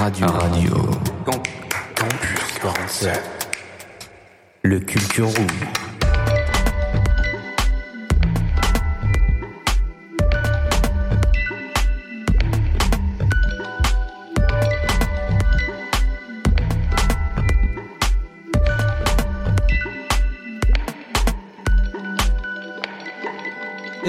[0.00, 0.26] Radio.
[0.28, 0.74] Radio.
[1.94, 3.20] Campus 47.
[4.62, 5.89] Le Culture Room.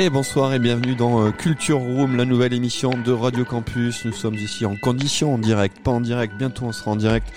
[0.10, 4.04] Bonsoir et bienvenue dans euh, Culture Room, la nouvelle émission de Radio Campus.
[4.04, 7.28] Nous sommes ici en condition, en direct, pas en direct, bientôt on sera en direct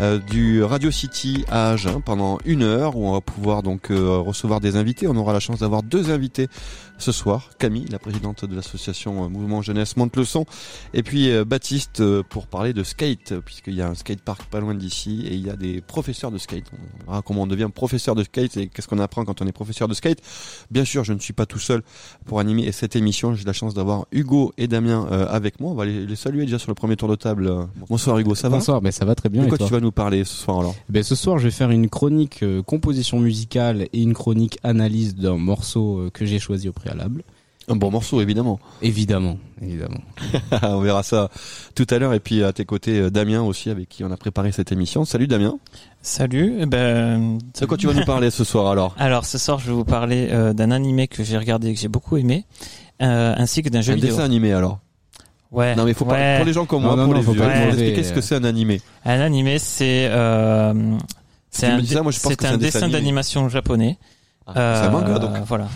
[0.00, 4.18] euh, du Radio City à Agen pendant une heure où on va pouvoir donc euh,
[4.18, 5.06] recevoir des invités.
[5.06, 6.48] On aura la chance d'avoir deux invités
[6.98, 7.50] ce soir.
[7.58, 10.46] Camille, la présidente de l'association Mouvement Jeunesse Monte le Son,
[10.94, 15.24] et puis Baptiste pour parler de skate, puisqu'il y a un skatepark pas loin d'ici
[15.26, 16.64] et il y a des professeurs de skate.
[17.06, 19.52] On verra comment on devient professeur de skate et qu'est-ce qu'on apprend quand on est
[19.52, 20.20] professeur de skate.
[20.70, 21.82] Bien sûr, je ne suis pas tout seul
[22.26, 23.34] pour animer cette émission.
[23.34, 25.72] J'ai la chance d'avoir Hugo et Damien euh, avec moi.
[25.72, 27.52] On va les, saluer déjà sur le premier tour de table.
[27.88, 29.44] Bonsoir Hugo, ça va Bonsoir, mais ça va très bien.
[29.44, 31.70] De quoi tu vas nous parler ce soir alors ben, Ce soir, je vais faire
[31.70, 36.68] une chronique euh, composition musicale et une chronique analyse d'un morceau euh, que j'ai choisi
[36.68, 37.22] au préalable.
[37.70, 38.58] Un bon morceau, évidemment.
[38.80, 40.00] Évidemment, évidemment.
[40.62, 41.28] on verra ça
[41.74, 42.14] tout à l'heure.
[42.14, 45.04] Et puis à tes côtés, Damien aussi, avec qui on a préparé cette émission.
[45.04, 45.58] Salut Damien.
[46.00, 46.56] Salut.
[46.60, 48.94] Eh ben, de quoi tu vas nous parler ce soir alors?
[48.98, 51.80] Alors ce soir, je vais vous parler euh, d'un animé que j'ai regardé et que
[51.80, 52.46] j'ai beaucoup aimé,
[53.02, 54.12] euh, ainsi que d'un jeu un vidéo.
[54.12, 54.78] dessin animé alors?
[55.52, 55.74] Ouais.
[55.76, 58.20] Non mais faut pas pour les gens comme moi, pour les vieux, expliquer ce que
[58.22, 58.80] c'est un animé.
[59.04, 60.72] Un animé, c'est euh,
[61.50, 63.98] c'est un, un, dessin d'animation japonais.
[64.46, 65.36] Ah, c'est un manga donc.
[65.46, 65.68] Voilà.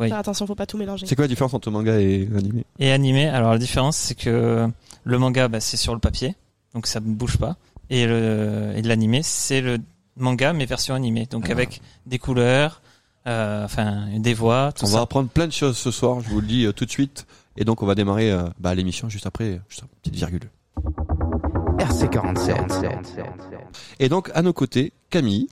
[0.00, 0.12] Oui.
[0.12, 1.06] attention, faut pas tout mélanger.
[1.06, 2.64] C'est quoi la différence entre manga et animé?
[2.78, 4.66] Et animé, alors la différence c'est que
[5.04, 6.34] le manga, bah, c'est sur le papier,
[6.74, 7.56] donc ça ne bouge pas.
[7.90, 9.78] Et le et l'animé c'est le
[10.16, 11.26] manga mais version animée.
[11.30, 11.52] Donc ah.
[11.52, 12.82] avec des couleurs
[13.26, 16.40] euh, enfin des voix tout on va apprendre plein de choses ce soir je vous
[16.40, 17.26] le dis euh, tout de suite.
[17.56, 20.48] Et donc on va démarrer euh, bah, l'émission juste après juste une petite virgule.
[21.78, 23.24] RC47
[23.98, 25.48] et donc à nos côtés Camille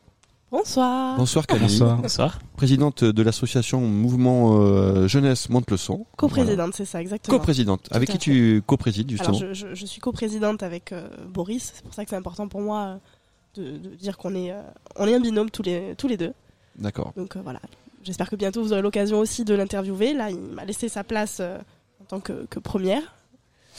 [0.50, 1.16] Bonsoir.
[1.18, 1.78] Bonsoir Camille.
[1.78, 2.38] Bonsoir.
[2.56, 6.06] Présidente de l'association Mouvement euh, Jeunesse Monte le Son.
[6.16, 7.36] Co-présidente, c'est ça, exactement.
[7.36, 7.88] Co-présidente.
[7.90, 11.72] Avec qui tu co-présides justement Alors, je, je, suis co-présidente avec euh, Boris.
[11.74, 12.98] C'est pour ça que c'est important pour moi
[13.58, 14.54] euh, de, de dire qu'on est,
[14.96, 16.32] on est un binôme tous les, tous les deux.
[16.76, 17.12] D'accord.
[17.16, 17.60] Donc voilà.
[18.02, 20.14] J'espère que bientôt vous aurez l'occasion aussi de l'interviewer.
[20.14, 23.17] Là, il m'a laissé sa place en tant que, que première.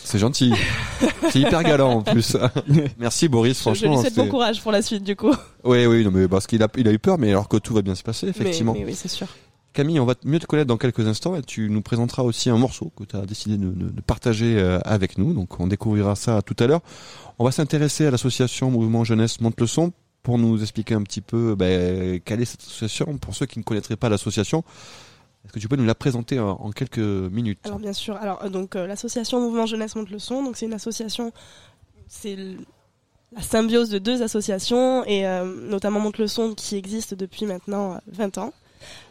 [0.03, 0.53] C'est gentil.
[1.31, 2.35] c'est hyper galant en plus.
[2.97, 3.91] Merci Boris, franchement.
[3.91, 5.33] Je lui souhaite bon courage pour la suite du coup.
[5.63, 7.73] Oui, oui, non, mais parce qu'il a, il a eu peur, mais alors que tout
[7.73, 8.73] va bien se passer, effectivement.
[8.73, 9.27] Mais, oui, c'est sûr.
[9.73, 12.57] Camille, on va mieux te connaître dans quelques instants et tu nous présenteras aussi un
[12.57, 15.33] morceau que tu as décidé de, de, partager euh, avec nous.
[15.33, 16.81] Donc on découvrira ça tout à l'heure.
[17.37, 19.93] On va s'intéresser à l'association Mouvement Jeunesse Monte le Son
[20.23, 23.63] pour nous expliquer un petit peu ben, quelle est cette association pour ceux qui ne
[23.63, 24.63] connaîtraient pas l'association.
[25.49, 28.15] Est-ce que tu peux nous la présenter en, quelques minutes Alors bien sûr.
[28.17, 31.33] Alors euh, donc euh, l'association Mouvement Jeunesse Monte le Son, donc c'est une association,
[32.07, 32.37] c'est
[33.31, 37.99] la symbiose de deux associations et euh, notamment Monte le Son qui existe depuis maintenant
[38.11, 38.53] 20 ans.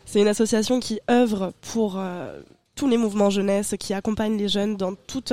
[0.04, 2.00] C'est une association qui œuvre pour
[2.76, 5.32] tous les mouvements jeunesse, qui accompagne les jeunes dans toutes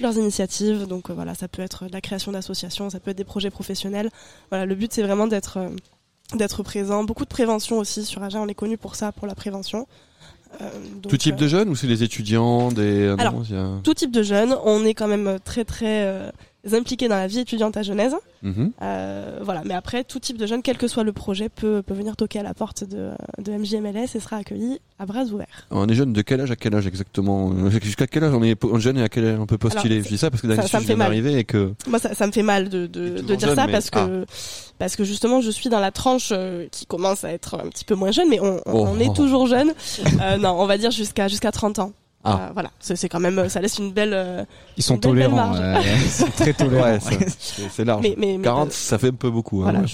[0.00, 0.86] leurs initiatives.
[0.86, 4.08] Donc voilà, ça peut être la création d'associations, ça peut être des projets professionnels.
[4.50, 5.58] Voilà, le but c'est vraiment d'être
[6.36, 7.02] d'être présent.
[7.02, 9.88] Beaucoup de prévention aussi sur Agen, on est connu pour ça, pour la prévention.
[10.60, 10.68] Euh,
[11.08, 13.42] tout type de euh, jeunes ou c'est des étudiants, des Alors,
[13.82, 14.54] tout type de jeunes.
[14.64, 16.32] On est quand même très très
[16.66, 18.14] euh, impliqués dans la vie étudiante à Genèse.
[18.42, 18.72] Mhm.
[18.82, 21.94] Euh, voilà, mais après, tout type de jeune, quel que soit le projet, peut, peut
[21.94, 25.66] venir toquer à la porte de, de MJMLS et sera accueilli à bras ouverts.
[25.70, 27.52] On est jeune de quel âge à quel âge exactement?
[27.82, 28.34] Jusqu'à quel âge?
[28.34, 30.02] On est jeune et à quel âge on peut postuler?
[30.02, 31.12] Je dis ça parce que ça, ça me fait mal.
[31.14, 34.22] et que moi ça, ça, me fait mal de, de, de dire ça parce que
[34.22, 34.32] ah.
[34.78, 37.84] parce que justement je suis dans la tranche euh, qui commence à être un petit
[37.84, 39.00] peu moins jeune, mais on, on, oh.
[39.00, 39.72] est toujours jeune.
[40.20, 41.92] euh, non, on va dire jusqu'à jusqu'à 30 ans.
[42.24, 42.48] Ah.
[42.48, 44.12] Euh, voilà, c'est quand même, ça laisse une belle.
[44.14, 44.44] Euh,
[44.76, 46.98] Ils sont tolérants, ils sont très tolérants.
[47.00, 48.02] c'est large.
[48.02, 49.64] Mais, mais, 40, ça fait un peu beaucoup.
[49.64, 49.84] Hein,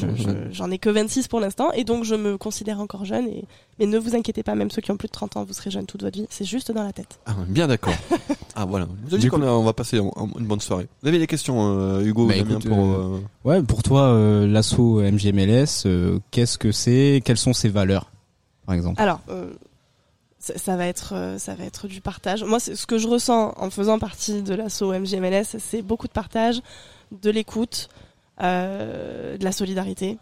[0.51, 3.29] j'en ai que 26 pour l'instant, et donc je me considère encore jeune.
[3.29, 3.45] Et
[3.79, 5.71] mais ne vous inquiétez pas, même ceux qui ont plus de 30 ans, vous serez
[5.71, 6.27] jeune toute votre vie.
[6.31, 7.21] C'est juste dans la tête.
[7.27, 7.95] Ah, bien d'accord.
[8.57, 8.89] ah voilà.
[9.05, 10.89] Vous avez dit qu'on on va passer une bonne soirée.
[11.03, 12.35] Vous avez des questions, euh, Hugo, bah,
[12.67, 13.21] pour.
[13.45, 14.13] Ouais, pour toi,
[14.47, 17.23] l'assaut MGMLS, qu'est-ce que c'est?
[17.25, 18.11] Quelles sont ses valeurs,
[18.67, 19.01] par exemple?
[19.01, 19.21] Alors
[20.57, 22.45] ça, va être euh, ça va être du partage.
[22.45, 26.61] Moi, ce que je ressens en faisant partie de l'asso MGMLS, c'est beaucoup de partage,
[27.13, 27.89] de l'écoute,
[28.41, 30.19] euh, de la solidarité,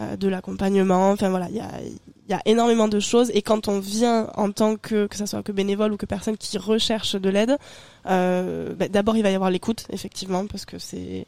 [0.00, 1.10] euh, de l'accompagnement.
[1.10, 3.30] Enfin voilà, il y a, énormément de choses.
[3.34, 6.36] Et quand on vient en tant que que ça soit que bénévole ou que personne
[6.36, 7.56] qui recherche de l'aide,
[8.04, 11.26] bah, d'abord il va y avoir l'écoute, effectivement, parce que c'est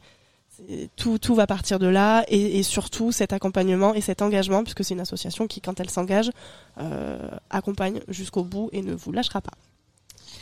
[0.96, 4.84] tout, tout va partir de là et, et, surtout cet accompagnement et cet engagement puisque
[4.84, 6.30] c'est une association qui quand elle s'engage
[6.78, 9.52] euh, accompagne jusqu'au bout et ne vous lâchera pas.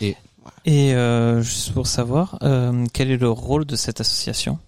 [0.00, 0.16] Et
[0.64, 4.58] Et euh, juste pour savoir, euh, quel est le rôle de cette association?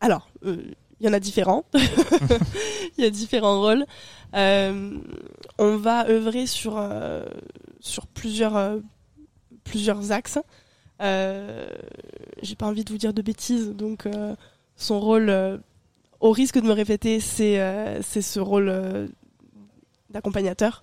[0.00, 1.64] Alors, il y en a différents.
[2.96, 3.84] Il y a différents rôles.
[4.34, 6.80] On va œuvrer sur
[7.80, 8.78] sur plusieurs
[9.64, 10.38] plusieurs axes.
[11.00, 14.06] J'ai pas envie de vous dire de bêtises, donc
[14.76, 15.58] son rôle, euh,
[16.20, 19.06] au risque de me répéter, c'est euh, c'est ce rôle euh,
[20.10, 20.82] d'accompagnateur.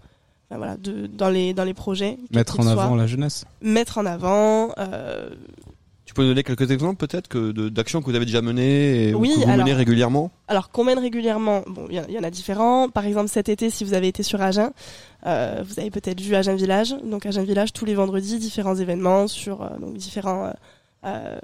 [0.50, 2.18] Enfin, voilà, de, dans les dans les projets.
[2.32, 3.46] Mettre en avant la jeunesse.
[3.62, 4.72] Mettre en avant.
[4.78, 5.30] euh,
[6.06, 9.08] Tu peux nous donner quelques exemples peut-être que de- d'actions que vous avez déjà menées
[9.10, 10.30] et ou Oui, que vous alors- menez régulièrement?
[10.50, 12.90] Alors qu'on mène régulièrement, bon, il y, en- il y en a différents.
[12.90, 14.72] Par exemple, cet été, si vous avez été sur Agen,
[15.26, 16.94] euh, vous avez peut-être vu Agen Village.
[17.06, 20.52] Donc Agen Village, tous les vendredis, différents événements sur euh, donc différents
[21.06, 21.40] euh,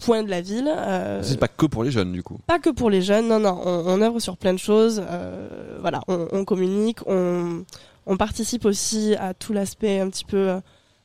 [0.00, 0.72] points de la ville.
[0.74, 2.38] Euh, C'est pas que pour les jeunes du coup.
[2.46, 5.02] pas que pour les jeunes, non, non, on, on œuvre sur plein de choses.
[5.08, 7.64] euh, voilà, on, on communique, on,
[8.06, 10.58] on participe aussi à tout l'aspect un petit peu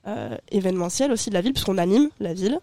[0.08, 2.60] euh, événementiel aussi de la ville, puisqu'on anime la ville.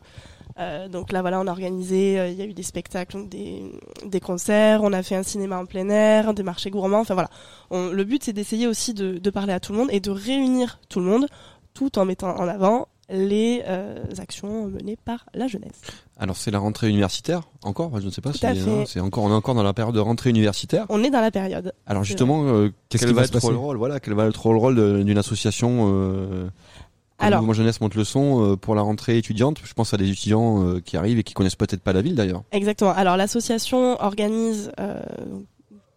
[0.90, 3.62] Donc là, voilà, on a organisé, il y a eu des spectacles, des,
[4.06, 7.00] des concerts, on a fait un cinéma en plein air, des marchés gourmands.
[7.00, 7.31] Enfin voilà,
[7.73, 10.79] le but c'est d'essayer aussi de, de parler à tout le monde et de réunir
[10.90, 11.26] tout le monde,
[11.75, 15.81] tout en mettant en avant les euh, actions menées par la jeunesse.
[16.19, 19.25] Alors c'est la rentrée universitaire encore, je ne sais pas Tout si hein, c'est encore
[19.25, 20.87] on est encore dans la période de rentrée universitaire.
[20.88, 21.73] On est dans la période.
[21.87, 24.26] Alors justement, euh, Qu'est-ce quel qui va va se être le rôle Voilà, quel va
[24.26, 26.44] être le rôle d'une association euh,
[27.19, 29.58] comme Alors- Mouvement Jeunesse monte le son euh, pour la rentrée étudiante?
[29.62, 32.15] Je pense à des étudiants euh, qui arrivent et qui connaissent peut-être pas la ville
[32.15, 32.43] d'ailleurs.
[32.50, 32.93] Exactement.
[32.93, 35.00] Alors l'association organise euh,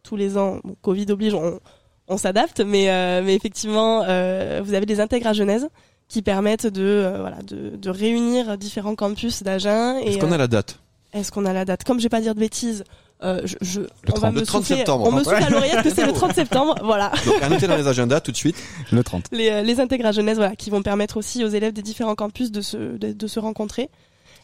[0.04, 1.60] tous les ans, bon, Covid oblige, on,
[2.08, 5.68] on s'adapte, mais, euh, mais effectivement, euh, vous avez des intègres à Genèse
[6.08, 9.98] qui permettent de, euh, voilà, de, de réunir différents campus d'Agen.
[9.98, 10.80] Est-ce qu'on a euh, la date
[11.14, 11.86] est-ce qu'on a la date?
[11.86, 12.84] Comme je vais pas dire de bêtises,
[13.24, 13.80] euh, je, je,
[14.10, 16.06] on 30 va me le 30 souffler- septembre, On me souffle à l'oreillette que c'est
[16.06, 16.76] le 30 septembre.
[16.84, 17.10] Voilà.
[17.26, 18.58] Donc à noter dans les agendas tout de suite.
[18.92, 19.28] Le 30.
[19.32, 22.16] Les, euh, les intègres à Genèse, voilà, qui vont permettre aussi aux élèves des différents
[22.16, 23.90] campus de se, de, de se rencontrer.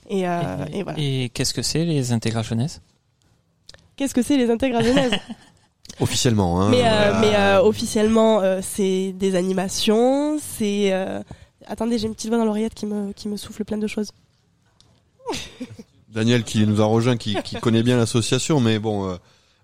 [0.10, 0.40] Et, euh,
[0.72, 0.98] Et, et voilà.
[0.98, 2.80] et qu'est-ce que c'est les intégrales jeunesse?
[3.98, 5.12] Qu'est-ce que c'est les intègres à Genèse
[6.00, 6.62] Officiellement.
[6.62, 10.94] Hein, Mais, euh, mais euh, officiellement, euh, c'est des animations, c'est...
[11.68, 14.12] Attendez, j'ai une petite voix dans l'oreillette qui me, qui me souffle plein de choses.
[16.10, 19.16] Daniel qui nous a rejoint, qui, qui connaît bien l'association, mais bon, euh,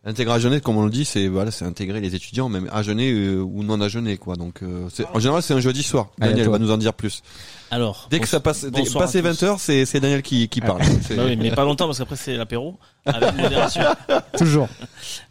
[0.06, 2.84] intégrer à Genève, comme on le dit, c'est voilà, c'est intégrer les étudiants, même à
[2.84, 4.38] Genève euh, ou non à Genève, quoi.
[4.38, 6.08] Donc, euh, c'est- en général, c'est un jeudi soir.
[6.18, 7.22] Daniel va nous en dire plus.
[7.70, 9.28] Alors, Dès que ça passe, dès, passé à tous.
[9.42, 10.82] 20 heures, c'est c'est Daniel qui, qui parle.
[11.02, 13.82] C'est- Bah oui, mais pas longtemps parce qu'après c'est l'apéro avec modération.
[14.38, 14.70] Toujours.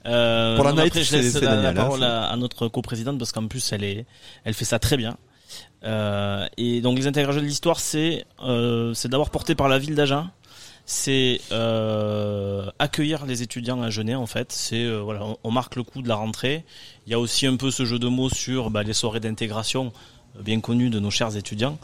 [0.04, 2.36] Euh, Pour la non, night, après, je laisse c'est la, la Daniel, hein, parole à
[2.36, 4.04] notre coprésidente parce qu'en plus elle est,
[4.44, 5.16] elle fait ça très bien.
[5.84, 9.94] Euh, et donc les intégrations de l'histoire, c'est euh, c'est d'abord porté par la ville
[9.94, 10.31] d'Agen.
[10.88, 14.52] C'est euh, accueillir les étudiants à Genève en fait.
[14.52, 16.64] C'est voilà, on, marque le coup de la rentrée.
[17.06, 19.93] Il y a aussi un peu ce jeu de mots sur bah, les soirées d'intégration
[20.40, 21.79] bien connues de nos chers étudiants.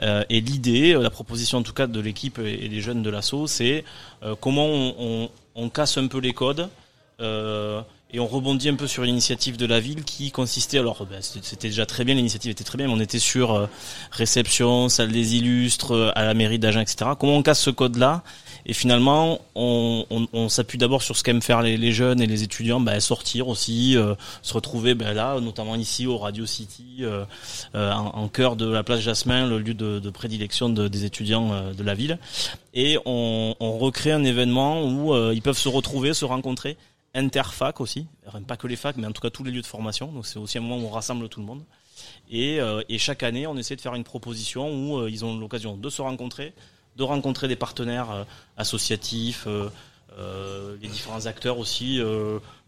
[0.00, 3.84] Et l'idée, la proposition en tout cas de l'équipe et des jeunes de l'assaut, c'est
[4.40, 6.70] comment on, casse un peu les codes
[8.10, 11.68] et on rebondit un peu sur l'initiative de la ville qui consistait, alors ben, c'était
[11.68, 13.66] déjà très bien, l'initiative était très bien, mais on était sur euh,
[14.10, 17.10] réception, salle des illustres, euh, à la mairie d'Agen, etc.
[17.18, 18.22] Comment on casse ce code-là?
[18.66, 22.26] Et finalement, on, on, on s'appuie d'abord sur ce qu'aiment faire les, les jeunes et
[22.26, 26.96] les étudiants, ben, sortir aussi, euh, se retrouver ben, là, notamment ici au Radio City,
[27.00, 27.24] euh,
[27.74, 31.04] euh, en, en cœur de la place Jasmin, le lieu de, de prédilection de- des
[31.04, 32.18] étudiants de la ville.
[32.74, 36.76] Et on, on recrée un événement où ils peuvent se retrouver, se rencontrer,
[37.14, 38.06] interfac aussi,
[38.46, 40.12] pas que les facs, mais en tout cas tous les lieux de formation.
[40.12, 41.62] Donc c'est aussi un moment où on rassemble tout le monde.
[42.30, 45.76] Et, euh, chaque année, on essaie de faire une proposition où euh, ils ont l'occasion
[45.76, 46.52] de se rencontrer,
[46.96, 48.24] de rencontrer des partenaires euh,
[48.56, 49.46] associatifs,
[50.80, 52.00] les différents acteurs aussi,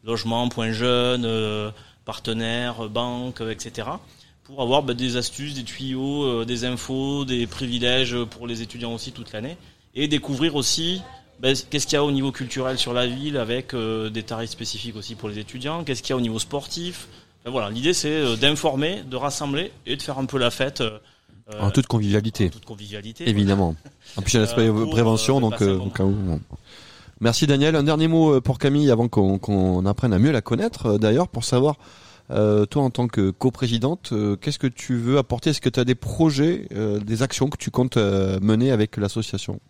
[0.05, 1.73] logement, point jeune,
[2.05, 3.89] partenaires, banques, etc.
[4.45, 9.11] Pour avoir bah, des astuces, des tuyaux, des infos, des privilèges pour les étudiants aussi
[9.11, 9.57] toute l'année.
[9.97, 11.03] Et découvrir aussi
[11.41, 14.51] bah, qu'est-ce qu'il y a au niveau culturel sur la ville avec euh, des tarifs
[14.51, 17.09] spécifiques aussi pour les étudiants, qu'est-ce qu'il y a au niveau sportif?
[17.43, 20.81] Enfin, voilà, l'idée c'est euh, d'informer, de rassembler et de faire un peu la fête.
[20.83, 20.99] euh,
[21.61, 23.29] En toute convivialité, en toute convivialité.
[23.29, 23.75] évidemment.
[24.17, 26.13] En plus, il y a l'aspect Euh, pour, prévention, euh, donc euh, au cas où.
[26.13, 26.41] bon.
[27.21, 27.77] Merci Daniel.
[27.77, 30.87] Un dernier mot euh, pour Camille avant qu'on apprenne à mieux la connaître.
[30.87, 31.77] euh, D'ailleurs, pour savoir,
[32.31, 35.51] euh, toi en tant que coprésidente, euh, qu'est-ce que tu veux apporter?
[35.51, 38.97] Est-ce que tu as des projets, euh, des actions que tu comptes euh, mener avec
[38.97, 39.61] l'association?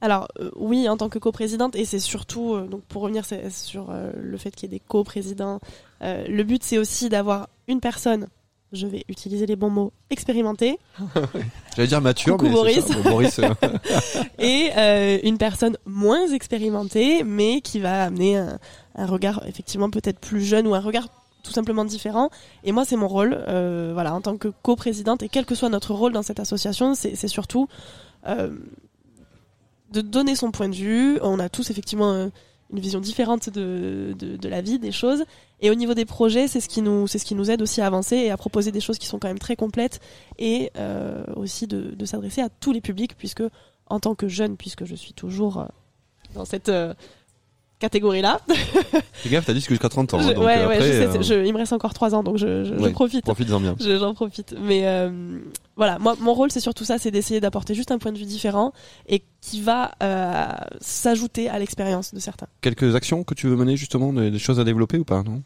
[0.00, 3.90] Alors euh, oui, en tant que coprésidente, et c'est surtout, euh, donc pour revenir sur
[3.90, 5.60] euh, le fait qu'il y ait des coprésidents,
[6.02, 8.28] euh, le but c'est aussi d'avoir une personne,
[8.72, 10.78] je vais utiliser les bons mots, expérimentée,
[11.76, 12.84] J'allais dire mature, Coucou, mais Boris.
[12.84, 12.94] ça.
[13.08, 13.48] Boris, euh,
[14.38, 18.58] et euh, une personne moins expérimentée, mais qui va amener un,
[18.96, 21.08] un regard effectivement peut-être plus jeune ou un regard
[21.42, 22.28] tout simplement différent.
[22.64, 25.68] Et moi, c'est mon rôle, euh, voilà, en tant que coprésidente, et quel que soit
[25.68, 27.68] notre rôle dans cette association, c'est c'est surtout
[28.26, 28.50] euh,
[29.92, 31.18] de donner son point de vue.
[31.22, 32.28] On a tous effectivement euh,
[32.72, 35.24] une vision différente de, de, la vie, des choses.
[35.60, 37.80] Et au niveau des projets, c'est ce qui nous, c'est ce qui nous aide aussi
[37.80, 40.00] à avancer et à proposer des choses qui sont quand même très complètes
[40.38, 43.42] et euh, aussi de, de s'adresser à tous les publics, puisque
[43.86, 45.66] en tant que jeune, puisque je suis toujours euh,
[46.34, 46.70] dans cette
[47.78, 48.40] catégorie-là,
[49.12, 50.18] Fais gaffe, t'as dit que jusqu'à 30 ans.
[50.18, 52.22] hein, je- donc, ouais, ouais, je sais, euh, je- il me reste encore trois ans,
[52.22, 53.24] donc je, je, je ouais, profite.
[53.24, 53.76] Profite-en bien.
[53.80, 54.54] Je- J'en profite.
[54.62, 55.38] Mais euh,
[55.76, 58.24] voilà, moi, mon rôle, c'est surtout ça, c'est d'essayer d'apporter juste un point de vue
[58.24, 58.72] différent
[59.08, 60.46] et qui va euh,
[60.80, 62.46] s'ajouter à l'expérience de certains.
[62.60, 65.42] Quelques actions que tu veux mener justement, des, des choses à développer ou pas, non?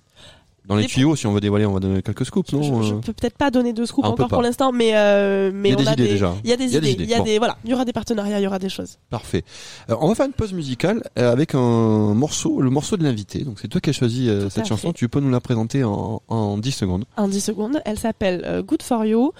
[0.71, 2.95] Dans les tuyaux, si on veut dévoiler, on va donner quelques scoops, non je, je
[2.95, 5.73] euh peux peut-être pas donner de scoop Ah, encore pour l'instant, mais euh, mais Il
[5.73, 6.35] y a on des a idées des, déjà.
[6.45, 6.97] Il y a des idées.
[6.99, 7.25] Il y a Bon.
[7.25, 8.99] des voilà, il y aura des partenariats, il y aura des choses.
[9.11, 9.43] Parfait.
[9.91, 13.43] Euh, on va faire une pause musicale avec un morceau, le morceau de l'invité.
[13.45, 14.89] Donc c'est toi qui as choisi euh, Tout cette chanson.
[14.89, 14.95] fait.
[14.95, 17.05] Tu peux nous la présenter en, en 10 secondes.
[17.17, 19.33] En 10 secondes, elle s'appelle euh, Good for You.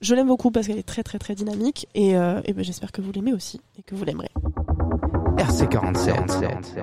[0.00, 2.90] Je l'aime beaucoup parce qu'elle est très très très dynamique et, euh, et ben, j'espère
[2.92, 4.28] que vous l'aimez aussi et que vous l'aimerez.
[5.38, 6.82] RC47.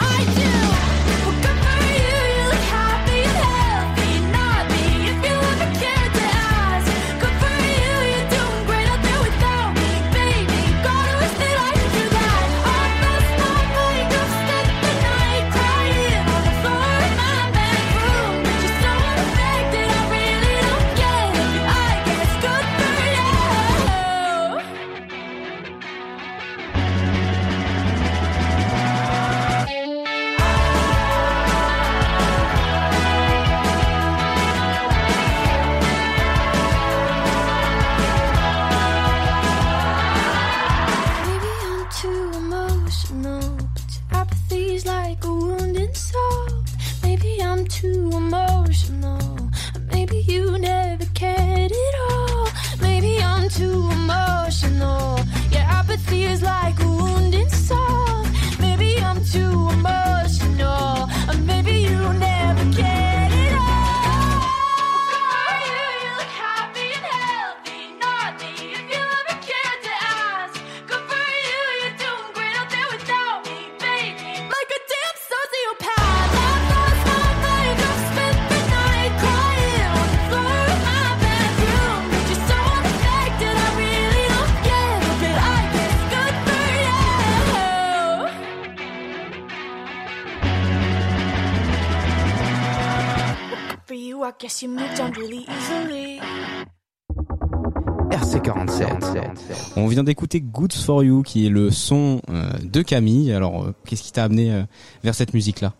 [100.01, 103.31] vient d'écouter Good for You, qui est le son euh, de Camille.
[103.31, 104.63] Alors, euh, qu'est-ce qui t'a amené euh,
[105.03, 105.73] vers cette musique-là?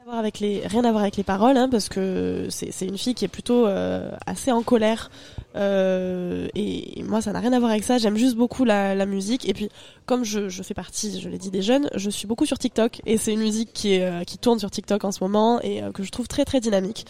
[0.00, 2.86] Rien à voir avec les, rien à voir avec les paroles, hein, parce que c'est
[2.86, 5.10] une fille qui est plutôt euh, assez en colère.
[5.56, 7.96] Euh, et moi, ça n'a rien à voir avec ça.
[7.96, 9.48] J'aime juste beaucoup la, la musique.
[9.48, 9.70] Et puis,
[10.04, 13.00] comme je, je fais partie, je l'ai dit, des jeunes, je suis beaucoup sur TikTok.
[13.06, 15.82] Et c'est une musique qui, est, euh, qui tourne sur TikTok en ce moment et
[15.82, 17.06] euh, que je trouve très très dynamique.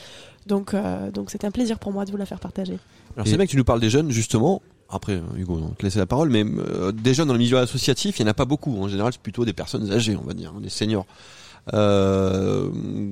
[0.46, 2.78] Donc, euh, donc c'était un plaisir pour moi de vous la faire partager.
[3.16, 4.62] Alors c'est bien que tu nous parles des jeunes justement.
[4.90, 8.22] Après Hugo, on te laisse la parole, mais euh, des dans le milieu associatif, il
[8.22, 8.82] n'y en a pas beaucoup.
[8.82, 11.06] En général, c'est plutôt des personnes âgées, on va dire, des seniors.
[11.74, 12.70] Euh,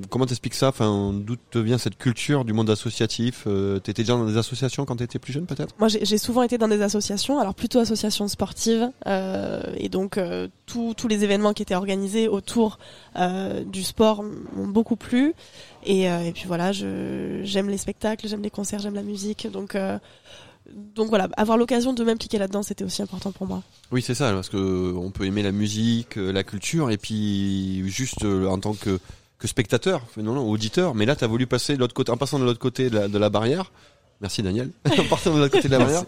[0.09, 0.69] comment t'expliques ça?
[0.69, 3.43] Enfin, d'où te vient cette culture du monde associatif?
[3.45, 5.75] Euh, T'étais déjà dans des associations quand t'étais plus jeune, peut-être?
[5.77, 10.47] Moi, j'ai souvent été dans des associations, alors plutôt associations sportives, euh, et donc euh,
[10.65, 12.79] tous tous les événements qui étaient organisés autour
[13.17, 15.35] euh, du sport m'ont beaucoup plu.
[15.85, 19.77] Et, euh, et puis voilà, j'aime les spectacles, j'aime les concerts, j'aime la musique, donc
[20.95, 23.63] donc voilà, avoir l'occasion de m'impliquer là-dedans, c'était aussi important pour moi.
[23.91, 26.97] Oui, c'est ça, parce que euh, on peut aimer la musique, euh, la culture, et
[26.97, 28.99] puis juste euh, en tant que
[29.39, 30.95] que spectateur, non, non, auditeur.
[30.95, 33.07] Mais là, t'as voulu passer de l'autre côté, en passant de l'autre côté de la,
[33.07, 33.71] de la barrière.
[34.19, 34.71] Merci Daniel.
[34.97, 36.03] en partant de l'autre côté de la barrière.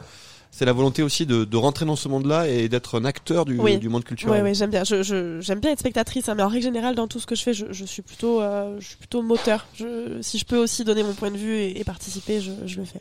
[0.49, 3.59] C'est la volonté aussi de, de rentrer dans ce monde-là et d'être un acteur du,
[3.59, 3.77] Oui.
[3.77, 4.41] du monde culturel.
[4.43, 4.83] ouais, j'aime bien.
[4.83, 7.35] Je, je, j'aime bien être spectatrice, hein, mais en règle générale, dans tout ce que
[7.35, 9.67] je fais, je, je suis plutôt, euh, je suis plutôt moteur.
[9.75, 12.77] Je, si je peux aussi donner mon point de vue et, et participer, je, je
[12.79, 12.99] le fais.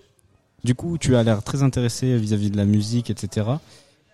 [0.64, 3.46] Du coup, tu as l'air très intéressé vis-à-vis de la musique, etc.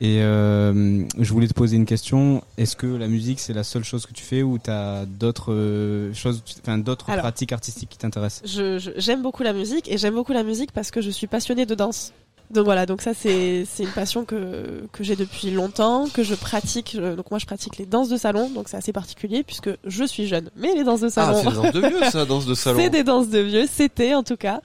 [0.01, 2.43] Et euh, je voulais te poser une question.
[2.59, 5.53] Est-ce que la musique, c'est la seule chose que tu fais ou tu as d'autres
[5.55, 7.23] euh, choses, enfin d'autres Alors.
[7.23, 8.43] pratiques artistiques qui t'intéressent?
[8.51, 11.27] Je, je- j'aime beaucoup la musique et j'aime beaucoup la musique parce que je suis
[11.29, 12.13] passionnée de danse.
[12.51, 16.35] Donc voilà, donc ça c'est c'est une passion que que j'ai depuis longtemps, que je
[16.35, 16.93] pratique.
[16.95, 20.05] Je- donc moi je pratique les danses de salon, donc c'est assez particulier puisque je
[20.05, 20.51] suis jeune.
[20.55, 22.79] Mais les danses de Ah, salon, c'est des danses de vieux, ça, danse de salon.
[22.79, 23.65] c'est des danses de vieux.
[23.71, 24.61] C'était en tout cas.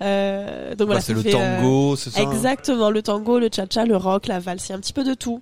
[0.00, 2.20] Euh, donc Bah, voilà, c'est ça le fait, euh, tango, c'est ça.
[2.22, 4.92] hein Exactement, le tango, le cha-cha, le rock, la valse, il y a un petit
[4.92, 5.40] peu de tout.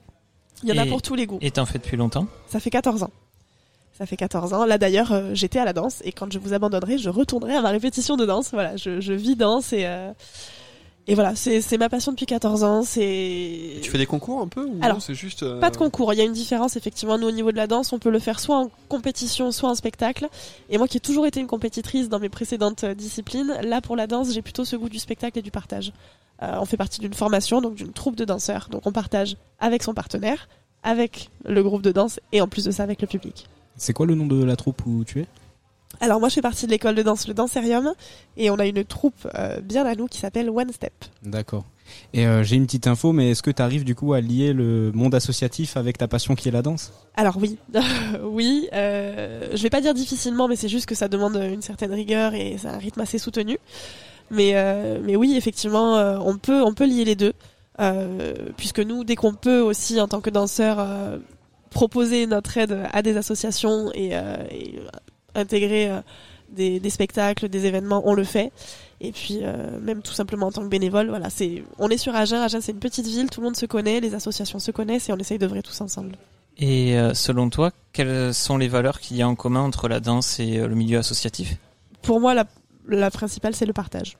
[0.64, 1.38] Il y en a pour tous les goûts.
[1.42, 3.10] Et t'en fais depuis longtemps Ça fait 14 ans.
[3.98, 4.64] Ça fait 14 ans.
[4.66, 7.62] Là d'ailleurs, euh, j'étais à la danse et quand je vous abandonnerai, je retournerai à
[7.62, 8.50] ma répétition de danse.
[8.52, 10.10] Voilà, je, je vis danse et euh,
[11.08, 12.82] et voilà, c'est ma passion depuis 14 ans.
[12.82, 15.76] C'est Tu fais des concours un peu ou Alors, non, c'est juste euh, pas de
[15.76, 16.12] concours.
[16.12, 17.16] Il y a une différence effectivement.
[17.16, 19.76] Nous au niveau de la danse, on peut le faire soit en compétition, soit en
[19.76, 20.28] spectacle.
[20.68, 23.94] Et moi qui ai toujours été une compétitrice dans mes précédentes euh, disciplines, là pour
[23.94, 25.92] la danse, j'ai plutôt ce goût du spectacle et du partage.
[26.42, 28.68] Euh, on fait partie d'une formation, donc d'une troupe de danseurs.
[28.70, 30.48] Donc on partage avec son partenaire,
[30.82, 33.46] avec le groupe de danse et en plus de ça avec le public.
[33.76, 35.26] C'est quoi le nom de la troupe où tu es?
[36.00, 37.92] Alors moi je fais partie de l'école de danse le Danserium
[38.36, 40.92] et on a une troupe euh, bien à nous qui s'appelle One Step.
[41.22, 41.64] D'accord.
[42.12, 44.52] Et euh, j'ai une petite info, mais est-ce que tu arrives du coup à lier
[44.52, 46.92] le monde associatif avec ta passion qui est la danse?
[47.16, 47.58] Alors oui,
[48.24, 51.92] oui, euh, je vais pas dire difficilement mais c'est juste que ça demande une certaine
[51.92, 53.58] rigueur et c'est un rythme assez soutenu.
[54.30, 57.32] Mais euh, mais oui effectivement on peut on peut lier les deux
[58.56, 60.84] puisque nous dès qu'on peut aussi en tant que danseur
[61.70, 64.14] proposer notre aide à des associations et,
[64.50, 64.80] et,
[65.36, 66.00] intégrer euh,
[66.50, 68.52] des, des spectacles, des événements, on le fait.
[69.00, 72.14] Et puis euh, même tout simplement en tant que bénévole, voilà, c'est on est sur
[72.14, 72.40] Agen.
[72.40, 75.12] Agen c'est une petite ville, tout le monde se connaît, les associations se connaissent et
[75.12, 76.16] on essaye d'œuvrer tous ensemble.
[76.58, 80.00] Et euh, selon toi, quelles sont les valeurs qu'il y a en commun entre la
[80.00, 81.56] danse et euh, le milieu associatif?
[82.00, 82.46] Pour moi, la,
[82.88, 84.16] la principale c'est le partage.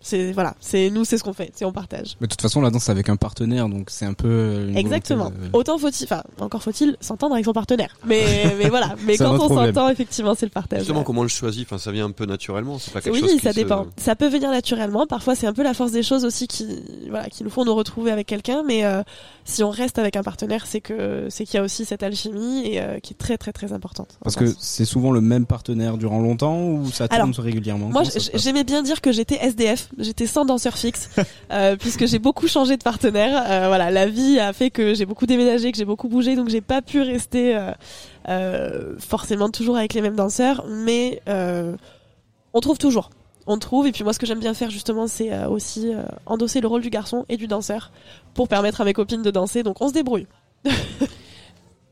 [0.00, 2.16] C'est voilà, c'est nous, c'est ce qu'on fait, c'est on partage.
[2.20, 4.28] Mais de toute façon, la danse c'est avec un partenaire, donc c'est un peu.
[4.28, 5.30] euh, une Exactement.
[5.30, 7.96] de- Autant faut-il, enfin encore faut-il s'entendre avec son partenaire.
[8.06, 8.22] Mais
[8.58, 10.80] mais voilà, mais quand on s'entend, effectivement, c'est le partage.
[10.80, 12.78] Justement, comment on le choisit Enfin, ça vient un peu naturellement.
[12.78, 13.86] C'est pas quelque Oui, chose qui ça se- dépend.
[13.96, 15.06] Ça peut venir naturellement.
[15.06, 16.66] Parfois, c'est un peu la force des choses aussi qui,
[17.10, 18.62] voilà, qui nous font nous retrouver avec quelqu'un.
[18.64, 19.02] Mais euh,
[19.44, 22.66] si on reste avec un partenaire, c'est que c'est qu'il y a aussi cette alchimie
[22.66, 24.16] et euh, qui est très très très importante.
[24.22, 27.88] Parce que c'est souvent le même partenaire durant longtemps ou ça tourne Alors, régulièrement?
[27.88, 29.87] Moi, j'aimais bien dire que j'étais SDF.
[29.96, 31.10] J'étais sans danseur fixe,
[31.52, 33.42] euh, puisque j'ai beaucoup changé de partenaire.
[33.48, 36.48] Euh, voilà, la vie a fait que j'ai beaucoup déménagé, que j'ai beaucoup bougé, donc
[36.48, 37.58] j'ai pas pu rester
[38.28, 40.66] euh, forcément toujours avec les mêmes danseurs.
[40.68, 43.10] Mais on trouve toujours.
[43.46, 43.86] On trouve.
[43.86, 45.92] Et puis moi, ce que j'aime bien faire justement, c'est aussi
[46.26, 47.92] endosser le rôle du garçon et du danseur
[48.34, 49.62] pour permettre à mes copines de danser.
[49.62, 50.26] Donc on se débrouille.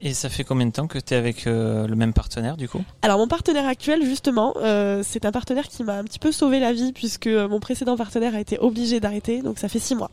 [0.01, 2.69] Et ça fait combien de temps que tu es avec euh, le même partenaire du
[2.69, 2.85] coup?
[3.03, 6.61] Alors mon partenaire actuel, justement, euh, c'est un partenaire qui m'a un petit peu sauvé
[6.61, 9.95] la vie puisque euh, mon précédent partenaire a été obligé d'arrêter, donc ça fait six
[9.95, 10.11] mois.